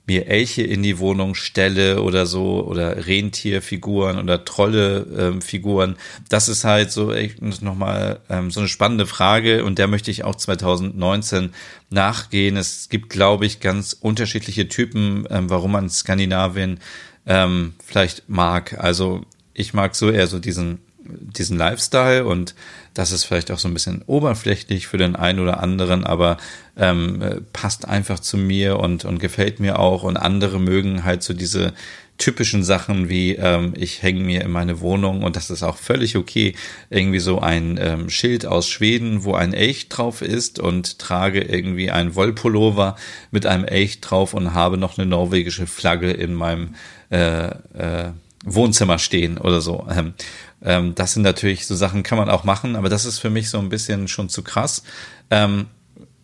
mir 0.06 0.27
Elche 0.27 0.63
in 0.63 0.84
die 0.84 0.99
Wohnung 0.99 1.34
stelle 1.34 2.01
oder 2.01 2.25
so 2.25 2.65
oder 2.65 3.06
Rentierfiguren 3.08 4.19
oder 4.19 4.43
Trollefiguren. 4.43 5.91
Ähm, 5.91 5.97
das 6.29 6.49
ist 6.49 6.65
halt 6.65 6.91
so 6.91 7.13
echt 7.13 7.41
nochmal 7.62 8.19
ähm, 8.29 8.51
so 8.51 8.60
eine 8.60 8.69
spannende 8.69 9.06
Frage 9.06 9.63
und 9.63 9.79
der 9.79 9.88
möchte 9.88 10.12
ich 10.12 10.25
auch 10.25 10.36
2019 10.36 11.53
nachgehen. 11.89 12.58
Es 12.58 12.89
gibt, 12.89 13.10
glaube 13.10 13.45
ich, 13.45 13.62
ganz 13.62 13.93
unterschiedliche 13.93 14.67
Typen, 14.67 15.25
ähm, 15.29 15.49
warum 15.49 15.71
man 15.71 15.89
Skandinavien 15.89 16.79
ähm, 17.25 17.73
vielleicht 17.86 18.27
mag. 18.27 18.77
Also 18.79 19.21
ich 19.54 19.74
mag 19.74 19.96
so 19.96 20.10
eher 20.10 20.28
so 20.28 20.39
diesen, 20.39 20.80
diesen 21.00 21.58
Lifestyle 21.58 22.26
und 22.26 22.56
das 22.94 23.12
ist 23.12 23.24
vielleicht 23.24 23.52
auch 23.52 23.60
so 23.60 23.68
ein 23.68 23.74
bisschen 23.74 24.04
oberflächlich 24.06 24.88
für 24.88 24.98
den 24.98 25.16
einen 25.16 25.39
oder 25.39 25.62
anderen, 25.62 26.06
aber 26.06 26.38
ähm, 26.78 27.22
äh, 27.22 27.42
passt 27.52 27.88
einfach 27.88 28.20
zu 28.20 28.38
mir 28.38 28.80
und, 28.80 29.06
und 29.06 29.20
gefällt 29.20 29.60
mir 29.60 29.80
auch. 29.80 30.04
Und 30.04 30.18
andere 30.18 30.60
mögen 30.60 31.04
halt 31.04 31.24
so 31.24 31.34
diese 31.34 31.74
typischen 32.20 32.63
Sachen 32.63 33.10
wie 33.10 33.36
ähm, 33.36 33.74
ich 33.76 34.04
hänge 34.04 34.22
mir 34.22 34.42
in 34.42 34.52
meine 34.52 34.80
Wohnung 34.80 35.24
und 35.24 35.36
das 35.36 35.50
ist 35.50 35.63
auch 35.63 35.78
völlig 35.78 36.16
okay. 36.16 36.56
Irgendwie 36.89 37.20
so 37.20 37.39
ein 37.39 37.80
ähm, 37.82 38.10
Schild 38.10 38.46
aus 38.46 38.70
Schweden, 38.70 39.24
wo 39.24 39.34
ein 39.34 39.54
Elch 39.54 39.89
drauf 39.89 40.22
ist 40.22 40.60
und 40.60 41.00
trage 41.00 41.42
irgendwie 41.42 41.89
ein 41.89 42.16
Wollpullover 42.16 42.96
mit 43.32 43.46
einem 43.46 43.66
Elch 43.66 44.00
drauf 44.02 44.34
und 44.34 44.54
habe 44.54 44.78
noch 44.78 44.98
eine 44.98 45.08
norwegische 45.08 45.66
Flagge 45.66 46.12
in 46.12 46.34
meinem 46.34 46.76
äh, 47.10 47.48
äh, 47.48 48.12
Wohnzimmer 48.43 48.99
stehen 48.99 49.38
oder 49.38 49.62
so. 49.62 49.88
Ähm, 49.89 50.13
ähm, 50.62 50.95
das 50.95 51.13
sind 51.13 51.23
natürlich 51.23 51.65
so 51.65 51.75
Sachen, 51.75 52.03
kann 52.03 52.17
man 52.17 52.29
auch 52.29 52.43
machen, 52.43 52.75
aber 52.75 52.89
das 52.89 53.06
ist 53.06 53.19
für 53.19 53.29
mich 53.29 53.49
so 53.49 53.60
ein 53.60 53.69
bisschen 53.69 54.08
schon 54.08 54.29
zu 54.29 54.43
krass. 54.43 54.84
Ähm, 55.29 55.67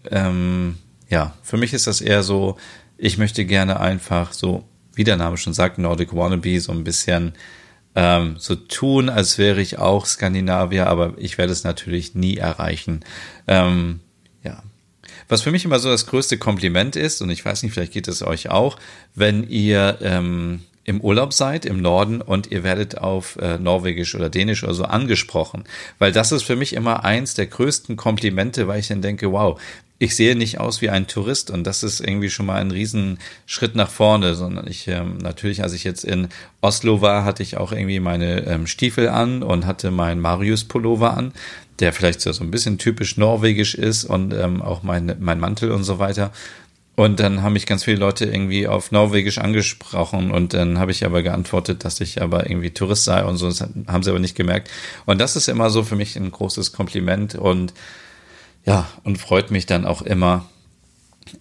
ähm, 0.09 0.77
ja, 1.09 1.33
für 1.41 1.57
mich 1.57 1.73
ist 1.73 1.87
das 1.87 2.01
eher 2.01 2.23
so, 2.23 2.57
ich 2.97 3.17
möchte 3.17 3.45
gerne 3.45 3.79
einfach 3.79 4.33
so, 4.33 4.63
wie 4.93 5.03
der 5.03 5.17
Name 5.17 5.37
schon 5.37 5.53
sagt, 5.53 5.77
Nordic 5.77 6.13
Wannabe, 6.13 6.59
so 6.59 6.71
ein 6.71 6.83
bisschen 6.83 7.33
ähm, 7.95 8.35
so 8.37 8.55
tun, 8.55 9.09
als 9.09 9.37
wäre 9.37 9.61
ich 9.61 9.79
auch 9.79 10.05
Skandinavier, 10.05 10.87
aber 10.87 11.13
ich 11.17 11.37
werde 11.37 11.53
es 11.53 11.63
natürlich 11.63 12.15
nie 12.15 12.37
erreichen. 12.37 13.01
Ähm, 13.47 14.01
ja. 14.43 14.63
Was 15.27 15.41
für 15.41 15.51
mich 15.51 15.65
immer 15.65 15.79
so 15.79 15.89
das 15.89 16.05
größte 16.05 16.37
Kompliment 16.37 16.95
ist, 16.95 17.21
und 17.21 17.29
ich 17.29 17.43
weiß 17.43 17.63
nicht, 17.63 17.73
vielleicht 17.73 17.93
geht 17.93 18.07
es 18.07 18.21
euch 18.21 18.49
auch, 18.49 18.77
wenn 19.15 19.47
ihr 19.47 19.97
ähm, 20.01 20.61
im 20.89 21.01
Urlaub 21.01 21.33
seid 21.33 21.65
im 21.65 21.81
Norden 21.81 22.19
und 22.19 22.51
ihr 22.51 22.63
werdet 22.63 22.97
auf 22.97 23.37
äh, 23.37 23.59
Norwegisch 23.59 24.15
oder 24.15 24.29
Dänisch 24.29 24.63
oder 24.63 24.73
so 24.73 24.85
angesprochen. 24.85 25.65
Weil 25.99 26.11
das 26.11 26.31
ist 26.31 26.41
für 26.41 26.55
mich 26.55 26.73
immer 26.73 27.05
eins 27.05 27.35
der 27.35 27.45
größten 27.45 27.95
Komplimente, 27.95 28.67
weil 28.67 28.79
ich 28.79 28.87
dann 28.87 29.03
denke, 29.03 29.31
wow, 29.31 29.61
ich 29.99 30.15
sehe 30.15 30.35
nicht 30.35 30.59
aus 30.59 30.81
wie 30.81 30.89
ein 30.89 31.05
Tourist 31.05 31.51
und 31.51 31.65
das 31.65 31.83
ist 31.83 31.99
irgendwie 31.99 32.31
schon 32.31 32.47
mal 32.47 32.59
ein 32.59 32.71
Riesenschritt 32.71 33.75
nach 33.75 33.91
vorne, 33.91 34.33
sondern 34.33 34.65
ich 34.65 34.87
ähm, 34.87 35.19
natürlich, 35.19 35.61
als 35.61 35.73
ich 35.73 35.83
jetzt 35.83 36.05
in 36.05 36.29
Oslo 36.61 37.01
war, 37.01 37.23
hatte 37.23 37.43
ich 37.43 37.57
auch 37.57 37.71
irgendwie 37.71 37.99
meine 37.99 38.47
ähm, 38.47 38.65
Stiefel 38.65 39.09
an 39.09 39.43
und 39.43 39.67
hatte 39.67 39.91
meinen 39.91 40.21
Marius 40.21 40.63
Pullover 40.63 41.15
an, 41.15 41.33
der 41.79 41.93
vielleicht 41.93 42.21
so, 42.21 42.31
so 42.31 42.43
ein 42.43 42.49
bisschen 42.49 42.79
typisch 42.79 43.15
norwegisch 43.17 43.75
ist 43.75 44.05
und 44.05 44.33
ähm, 44.33 44.63
auch 44.63 44.81
mein, 44.81 45.15
mein 45.19 45.39
Mantel 45.39 45.71
und 45.71 45.83
so 45.83 45.99
weiter. 45.99 46.31
Und 46.99 47.21
dann 47.21 47.43
haben 47.43 47.53
mich 47.53 47.65
ganz 47.65 47.85
viele 47.85 47.95
Leute 47.95 48.25
irgendwie 48.25 48.67
auf 48.67 48.91
Norwegisch 48.91 49.37
angesprochen 49.37 50.31
und 50.31 50.53
dann 50.53 50.79
habe 50.79 50.91
ich 50.91 51.05
aber 51.05 51.23
geantwortet, 51.23 51.85
dass 51.85 52.01
ich 52.01 52.21
aber 52.21 52.49
irgendwie 52.49 52.71
Tourist 52.71 53.05
sei 53.05 53.23
und 53.23 53.37
so. 53.37 53.47
Das 53.47 53.61
haben 53.61 54.03
sie 54.03 54.09
aber 54.09 54.19
nicht 54.19 54.35
gemerkt. 54.35 54.69
Und 55.05 55.21
das 55.21 55.37
ist 55.37 55.47
immer 55.47 55.69
so 55.69 55.83
für 55.83 55.95
mich 55.95 56.17
ein 56.17 56.29
großes 56.29 56.73
Kompliment 56.73 57.35
und 57.35 57.73
ja, 58.65 58.85
und 59.05 59.17
freut 59.17 59.49
mich 59.49 59.65
dann 59.65 59.85
auch 59.85 60.01
immer, 60.01 60.49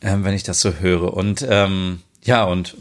ähm, 0.00 0.22
wenn 0.22 0.34
ich 0.34 0.44
das 0.44 0.60
so 0.60 0.74
höre. 0.74 1.12
Und 1.12 1.44
ähm, 1.50 2.02
ja, 2.22 2.44
und 2.44 2.76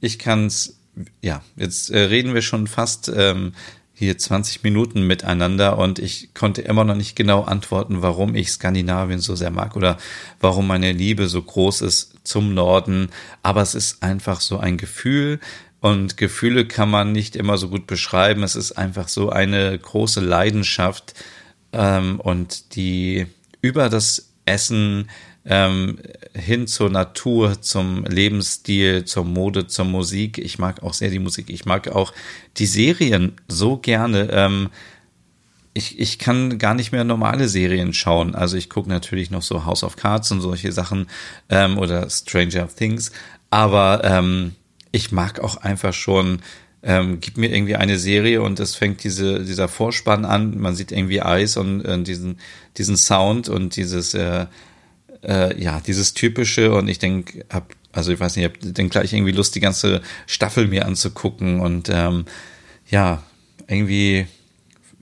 ich 0.00 0.18
kann 0.18 0.46
es, 0.46 0.80
ja, 1.22 1.40
jetzt 1.54 1.90
äh, 1.90 2.00
reden 2.00 2.34
wir 2.34 2.42
schon 2.42 2.66
fast 2.66 3.12
ähm, 3.14 3.52
hier 4.00 4.16
20 4.16 4.62
Minuten 4.62 5.06
miteinander 5.06 5.76
und 5.76 5.98
ich 5.98 6.32
konnte 6.32 6.62
immer 6.62 6.84
noch 6.84 6.94
nicht 6.94 7.16
genau 7.16 7.42
antworten, 7.42 8.00
warum 8.00 8.34
ich 8.34 8.50
Skandinavien 8.50 9.20
so 9.20 9.36
sehr 9.36 9.50
mag 9.50 9.76
oder 9.76 9.98
warum 10.40 10.66
meine 10.66 10.92
Liebe 10.92 11.28
so 11.28 11.42
groß 11.42 11.82
ist 11.82 12.14
zum 12.24 12.54
Norden. 12.54 13.10
Aber 13.42 13.60
es 13.60 13.74
ist 13.74 14.02
einfach 14.02 14.40
so 14.40 14.56
ein 14.56 14.78
Gefühl 14.78 15.38
und 15.80 16.16
Gefühle 16.16 16.66
kann 16.66 16.88
man 16.88 17.12
nicht 17.12 17.36
immer 17.36 17.58
so 17.58 17.68
gut 17.68 17.86
beschreiben. 17.86 18.42
Es 18.42 18.56
ist 18.56 18.72
einfach 18.72 19.06
so 19.08 19.28
eine 19.28 19.78
große 19.78 20.20
Leidenschaft 20.20 21.12
ähm, 21.74 22.20
und 22.20 22.76
die 22.76 23.26
über 23.60 23.90
das 23.90 24.30
Essen 24.46 25.10
ähm, 25.44 25.98
hin 26.34 26.66
zur 26.66 26.90
Natur, 26.90 27.60
zum 27.60 28.04
Lebensstil, 28.04 29.04
zur 29.04 29.24
Mode, 29.24 29.66
zur 29.66 29.84
Musik. 29.84 30.38
Ich 30.38 30.58
mag 30.58 30.82
auch 30.82 30.94
sehr 30.94 31.10
die 31.10 31.18
Musik. 31.18 31.50
Ich 31.50 31.64
mag 31.64 31.88
auch 31.88 32.12
die 32.56 32.66
Serien 32.66 33.32
so 33.48 33.76
gerne. 33.76 34.28
Ähm, 34.32 34.68
ich, 35.72 35.98
ich 35.98 36.18
kann 36.18 36.58
gar 36.58 36.74
nicht 36.74 36.92
mehr 36.92 37.04
normale 37.04 37.48
Serien 37.48 37.94
schauen. 37.94 38.34
Also 38.34 38.56
ich 38.56 38.68
gucke 38.68 38.88
natürlich 38.88 39.30
noch 39.30 39.42
so 39.42 39.64
House 39.64 39.84
of 39.84 39.96
Cards 39.96 40.30
und 40.32 40.40
solche 40.40 40.72
Sachen 40.72 41.06
ähm, 41.48 41.78
oder 41.78 42.10
Stranger 42.10 42.68
Things. 42.68 43.12
Aber 43.50 44.02
ähm, 44.04 44.56
ich 44.92 45.12
mag 45.12 45.40
auch 45.40 45.56
einfach 45.56 45.94
schon 45.94 46.40
ähm, 46.82 47.18
gib 47.20 47.36
mir 47.36 47.54
irgendwie 47.54 47.76
eine 47.76 47.98
Serie 47.98 48.40
und 48.42 48.58
es 48.58 48.74
fängt 48.74 49.04
diese, 49.04 49.44
dieser 49.44 49.68
Vorspann 49.68 50.24
an, 50.24 50.58
man 50.58 50.74
sieht 50.74 50.92
irgendwie 50.92 51.20
Eis 51.20 51.56
und 51.56 51.84
äh, 51.84 52.02
diesen, 52.02 52.38
diesen 52.78 52.96
Sound 52.96 53.48
und 53.48 53.76
dieses, 53.76 54.14
äh, 54.14 54.46
äh, 55.22 55.60
ja, 55.60 55.80
dieses 55.80 56.14
typische 56.14 56.74
und 56.74 56.88
ich 56.88 56.98
denke, 56.98 57.44
hab, 57.50 57.72
also 57.92 58.12
ich 58.12 58.20
weiß 58.20 58.36
nicht, 58.36 58.46
ich 58.46 58.52
hab 58.68 58.74
dann 58.74 58.88
gleich 58.88 59.12
irgendwie 59.12 59.32
Lust, 59.32 59.54
die 59.54 59.60
ganze 59.60 60.00
Staffel 60.26 60.68
mir 60.68 60.86
anzugucken 60.86 61.60
und 61.60 61.88
ähm, 61.90 62.24
ja, 62.88 63.22
irgendwie 63.66 64.26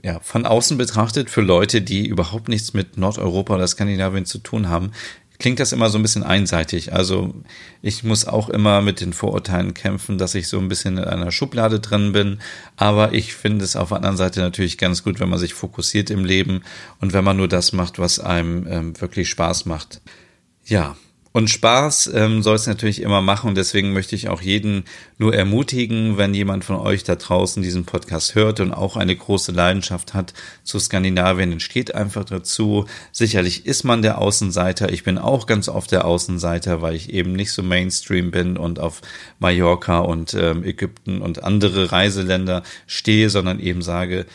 ja, 0.03 0.21
von 0.21 0.47
außen 0.47 0.79
betrachtet 0.79 1.31
für 1.31 1.41
Leute, 1.41 1.83
die 1.83 2.07
überhaupt 2.07 2.49
nichts 2.49 2.73
mit 2.73 2.97
Nordeuropa 2.97 3.55
oder 3.55 3.67
Skandinavien 3.67 4.27
zu 4.27 4.39
tun 4.39 4.69
haben, 4.69 4.93
klingt 5.39 5.61
das 5.61 5.73
immer 5.73 5.89
so 5.89 5.99
ein 5.99 6.03
bisschen 6.03 6.25
einseitig. 6.25 6.93
Also 6.93 7.35
ich 7.81 8.03
muss 8.05 8.27
auch 8.27 8.49
immer 8.49 8.81
mit 8.83 9.01
den 9.01 9.13
Vorurteilen 9.13 9.75
kämpfen, 9.75 10.19
dass 10.19 10.35
ich 10.35 10.49
so 10.49 10.59
ein 10.59 10.69
bisschen 10.69 10.99
in 10.99 11.05
einer 11.05 11.31
Schublade 11.31 11.81
drin 11.81 12.13
bin. 12.13 12.41
Aber 12.77 13.15
ich 13.15 13.35
finde 13.35 13.65
es 13.65 13.77
auf 13.77 13.89
der 13.89 13.99
anderen 13.99 14.17
Seite 14.17 14.41
natürlich 14.41 14.79
ganz 14.79 15.05
gut, 15.05 15.21
wenn 15.21 15.29
man 15.29 15.39
sich 15.39 15.55
fokussiert 15.55 16.11
im 16.11 16.25
Leben 16.25 16.63
und 17.01 17.13
wenn 17.13 17.25
man 17.25 17.37
nur 17.37 17.49
das 17.49 17.73
macht, 17.73 17.99
was 17.99 18.19
einem 18.19 18.67
ähm, 18.69 19.01
wirklich 19.01 19.29
Spaß 19.31 19.67
macht. 19.67 20.01
Ja, 20.65 20.97
und 21.39 21.49
Spaß 21.49 22.11
ähm, 22.15 22.43
soll 22.43 22.57
es 22.57 22.67
natürlich 22.67 23.01
immer 23.01 23.23
machen 23.23 23.51
und 23.51 23.57
deswegen 23.57 23.93
möchte 23.93 24.17
ich 24.17 24.29
auch 24.29 24.43
jeden 24.43 24.83
nur 25.19 25.33
ermutigen, 25.33 26.19
wenn 26.19 26.35
jemand 26.35 26.65
von 26.65 26.75
euch 26.75 27.05
da 27.05 27.15
draußen 27.15 27.63
diesen 27.63 27.85
Podcast 27.85 28.35
hört 28.35 28.59
und 28.59 28.73
auch 28.73 28.97
eine 28.97 29.15
große 29.15 29.53
Leidenschaft 29.53 30.15
hat 30.15 30.35
zu 30.65 30.81
Skandinavien, 30.81 31.51
dann 31.51 31.61
steht 31.61 31.95
einfach 31.95 32.25
dazu. 32.25 32.87
Sicherlich 33.13 33.67
ist 33.67 33.85
man 33.85 34.03
der 34.03 34.19
Außenseiter. 34.19 34.91
Ich 34.93 35.05
bin 35.05 35.17
auch 35.17 35.47
ganz 35.47 35.69
oft 35.69 35.93
der 35.93 36.07
Außenseiter, 36.07 36.83
weil 36.83 36.97
ich 36.97 37.11
eben 37.11 37.35
nicht 37.35 37.53
so 37.53 37.63
Mainstream 37.63 38.33
bin 38.33 38.57
und 38.57 38.81
auf 38.81 39.01
Mallorca 39.39 40.01
und 40.01 40.35
ähm, 40.35 40.65
Ägypten 40.65 41.23
und 41.23 41.45
andere 41.45 41.93
Reiseländer 41.93 42.65
stehe, 42.89 43.31
sondern 43.31 43.61
eben 43.61 43.83
sage, 43.83 44.27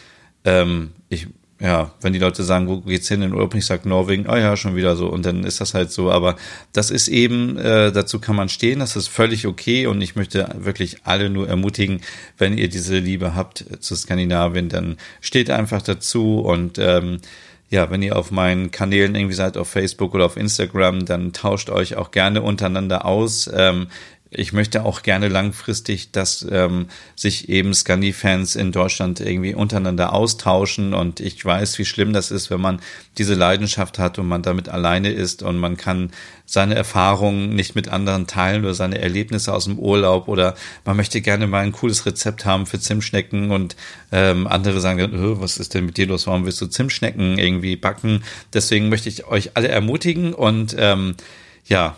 ähm, 0.45 0.91
ich 1.09 1.27
ja, 1.63 1.91
wenn 2.01 2.11
die 2.11 2.19
Leute 2.19 2.43
sagen, 2.43 2.67
wo 2.67 2.81
geht's 2.81 3.07
hin 3.07 3.21
in 3.21 3.33
Urlaub, 3.33 3.55
ich 3.55 3.65
sage 3.65 3.87
Norwegen, 3.87 4.27
ah 4.27 4.33
oh 4.33 4.35
ja, 4.35 4.57
schon 4.57 4.75
wieder 4.75 4.97
so. 4.97 5.07
Und 5.07 5.25
dann 5.25 5.45
ist 5.45 5.61
das 5.61 5.73
halt 5.73 5.93
so. 5.93 6.11
Aber 6.11 6.35
das 6.73 6.91
ist 6.91 7.07
eben, 7.07 7.57
äh, 7.57 7.93
dazu 7.93 8.19
kann 8.19 8.35
man 8.35 8.49
stehen, 8.49 8.79
das 8.79 8.97
ist 8.97 9.07
völlig 9.07 9.47
okay. 9.47 9.87
Und 9.87 10.01
ich 10.01 10.17
möchte 10.17 10.45
wirklich 10.57 10.97
alle 11.05 11.29
nur 11.29 11.47
ermutigen, 11.47 12.01
wenn 12.37 12.57
ihr 12.57 12.67
diese 12.67 12.99
Liebe 12.99 13.33
habt 13.33 13.63
zu 13.79 13.95
Skandinavien, 13.95 14.67
dann 14.67 14.97
steht 15.21 15.49
einfach 15.49 15.81
dazu 15.81 16.41
und 16.41 16.79
ähm, 16.79 17.19
ja, 17.69 17.89
wenn 17.89 18.03
ihr 18.03 18.17
auf 18.17 18.29
meinen 18.29 18.69
Kanälen 18.69 19.15
irgendwie 19.15 19.33
seid, 19.33 19.55
auf 19.55 19.69
Facebook 19.69 20.13
oder 20.13 20.25
auf 20.25 20.35
Instagram, 20.35 21.05
dann 21.05 21.31
tauscht 21.31 21.69
euch 21.69 21.95
auch 21.95 22.11
gerne 22.11 22.41
untereinander 22.41 23.05
aus. 23.05 23.49
Ähm, 23.51 23.87
ich 24.35 24.53
möchte 24.53 24.83
auch 24.83 25.03
gerne 25.03 25.27
langfristig, 25.27 26.11
dass 26.11 26.45
ähm, 26.49 26.87
sich 27.15 27.49
eben 27.49 27.73
Scandi-Fans 27.73 28.55
in 28.55 28.71
Deutschland 28.71 29.19
irgendwie 29.19 29.53
untereinander 29.53 30.13
austauschen. 30.13 30.93
Und 30.93 31.19
ich 31.19 31.43
weiß, 31.43 31.77
wie 31.79 31.85
schlimm 31.85 32.13
das 32.13 32.31
ist, 32.31 32.49
wenn 32.49 32.61
man 32.61 32.79
diese 33.17 33.35
Leidenschaft 33.35 33.99
hat 33.99 34.19
und 34.19 34.27
man 34.27 34.41
damit 34.41 34.69
alleine 34.69 35.11
ist 35.11 35.43
und 35.43 35.57
man 35.57 35.77
kann 35.77 36.11
seine 36.45 36.75
Erfahrungen 36.75 37.55
nicht 37.55 37.75
mit 37.75 37.87
anderen 37.87 38.27
teilen 38.27 38.63
oder 38.63 38.73
seine 38.73 38.99
Erlebnisse 38.99 39.53
aus 39.53 39.65
dem 39.65 39.79
Urlaub 39.79 40.27
oder 40.27 40.55
man 40.85 40.97
möchte 40.97 41.21
gerne 41.21 41.47
mal 41.47 41.63
ein 41.63 41.71
cooles 41.71 42.05
Rezept 42.05 42.45
haben 42.45 42.65
für 42.65 42.79
Zimtschnecken 42.79 43.51
und 43.51 43.75
ähm, 44.11 44.47
andere 44.47 44.79
sagen 44.79 44.99
dann, 44.99 45.41
was 45.41 45.57
ist 45.57 45.73
denn 45.73 45.85
mit 45.85 45.97
dir 45.97 46.07
los? 46.07 46.27
Warum 46.27 46.45
willst 46.45 46.59
du 46.61 46.67
Zimtschnecken 46.67 47.37
irgendwie 47.37 47.75
backen? 47.75 48.23
Deswegen 48.53 48.89
möchte 48.89 49.09
ich 49.09 49.25
euch 49.25 49.55
alle 49.55 49.69
ermutigen 49.69 50.33
und 50.33 50.75
ähm, 50.77 51.15
ja, 51.65 51.95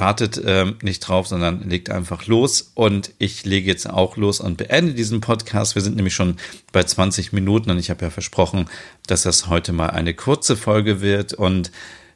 wartet 0.00 0.40
ähm, 0.44 0.76
nicht 0.82 1.00
drauf, 1.00 1.26
sondern 1.26 1.68
legt 1.68 1.90
einfach 1.90 2.26
los. 2.26 2.72
Und 2.74 3.12
ich 3.18 3.44
lege 3.44 3.68
jetzt 3.68 3.88
auch 3.88 4.16
los 4.16 4.40
und 4.40 4.56
beende 4.56 4.94
diesen 4.94 5.20
Podcast. 5.20 5.74
Wir 5.74 5.82
sind 5.82 5.96
nämlich 5.96 6.14
schon 6.14 6.36
bei 6.72 6.82
20 6.82 7.32
Minuten 7.32 7.70
und 7.70 7.78
ich 7.78 7.90
habe 7.90 8.04
ja 8.04 8.10
versprochen, 8.10 8.68
dass 9.06 9.22
das 9.22 9.48
heute 9.48 9.72
mal 9.72 9.90
eine 9.90 10.14
kurze 10.14 10.56
Folge 10.56 11.00
wird. 11.00 11.34
Und 11.34 11.70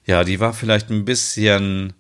ja, 0.07 0.25
die 0.25 0.41
war 0.41 0.53
vielleicht 0.53 0.91
ein 0.91 1.05
bisschen, 1.05 1.93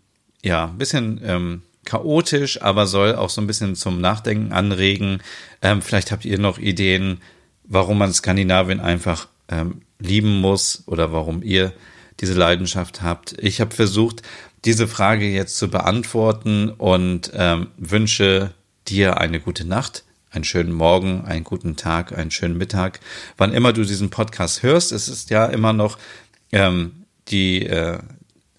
ja, 0.43 0.67
ein 0.67 0.79
bisschen 0.79 1.21
ähm, 1.25 1.63
chaotisch, 1.85 2.61
aber 2.63 2.87
soll 2.87 3.15
auch 3.15 3.31
so 3.31 3.41
ein 3.41 3.47
bisschen 3.47 3.77
zum 3.77 4.01
Nachdenken 4.01 4.53
anregen. 4.53 5.21
Ähm, 5.63 5.83
vielleicht 5.83 6.11
habt 6.11 6.25
ihr 6.25 6.39
noch 6.39 6.59
Ideen, 6.59 7.19
warum 7.65 7.99
man 7.99 8.13
Skandinavien 8.13 8.81
einfach 8.81 9.29
ähm, 9.49 9.83
lieben 9.99 10.41
muss 10.41 10.83
oder 10.87 11.13
warum 11.13 11.43
ihr 11.43 11.73
diese 12.21 12.35
Leidenschaft 12.35 13.03
habt. 13.03 13.35
Ich 13.39 13.61
habe 13.61 13.75
versucht, 13.75 14.23
diese 14.65 14.89
Frage 14.89 15.29
jetzt 15.29 15.59
zu 15.59 15.69
beantworten 15.69 16.71
und 16.71 17.33
ähm, 17.35 17.69
wünsche 17.77 18.53
dir 18.89 19.19
eine 19.19 19.41
gute 19.41 19.67
Nacht, 19.67 20.05
einen 20.31 20.45
schönen 20.45 20.73
Morgen, 20.73 21.25
einen 21.25 21.45
guten 21.45 21.77
Tag, 21.77 22.17
einen 22.17 22.31
schönen 22.31 22.57
Mittag. 22.57 23.01
Wann 23.37 23.53
immer 23.53 23.73
du 23.73 23.85
diesen 23.85 24.11
Podcast 24.11 24.63
hörst, 24.63 24.93
es 24.93 25.09
ist 25.09 25.31
ja 25.31 25.47
immer 25.47 25.73
noch 25.73 25.99
ähm, 26.53 27.05
die 27.29 27.67
äh, 27.67 27.99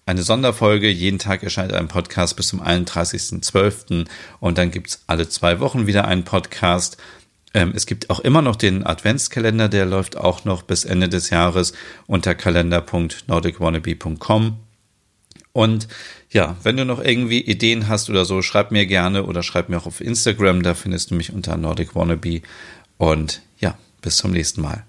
eine 0.06 0.22
Sonderfolge. 0.22 0.88
Jeden 0.88 1.18
Tag 1.18 1.42
erscheint 1.42 1.72
ein 1.72 1.88
Podcast 1.88 2.36
bis 2.36 2.48
zum 2.48 2.62
31.12. 2.62 4.06
Und 4.38 4.58
dann 4.58 4.70
gibt's 4.70 5.02
alle 5.08 5.28
zwei 5.28 5.58
Wochen 5.58 5.88
wieder 5.88 6.06
einen 6.06 6.24
Podcast. 6.24 6.96
Ähm, 7.56 7.72
es 7.74 7.86
gibt 7.86 8.10
auch 8.10 8.20
immer 8.20 8.42
noch 8.42 8.54
den 8.56 8.84
Adventskalender, 8.84 9.70
der 9.70 9.86
läuft 9.86 10.18
auch 10.18 10.44
noch 10.44 10.62
bis 10.62 10.84
Ende 10.84 11.08
des 11.08 11.30
Jahres 11.30 11.72
unter 12.06 12.34
kalender.nordicwannabe.com. 12.34 14.58
Und 15.52 15.88
ja, 16.28 16.56
wenn 16.62 16.76
du 16.76 16.84
noch 16.84 17.02
irgendwie 17.02 17.40
Ideen 17.40 17.88
hast 17.88 18.10
oder 18.10 18.26
so, 18.26 18.42
schreib 18.42 18.72
mir 18.72 18.84
gerne 18.84 19.24
oder 19.24 19.42
schreib 19.42 19.70
mir 19.70 19.78
auch 19.78 19.86
auf 19.86 20.02
Instagram, 20.02 20.62
da 20.62 20.74
findest 20.74 21.10
du 21.10 21.14
mich 21.14 21.32
unter 21.32 21.56
Nordic 21.56 21.94
Wannabe. 21.94 22.42
Und 22.98 23.40
ja, 23.58 23.78
bis 24.02 24.18
zum 24.18 24.32
nächsten 24.32 24.60
Mal. 24.60 24.84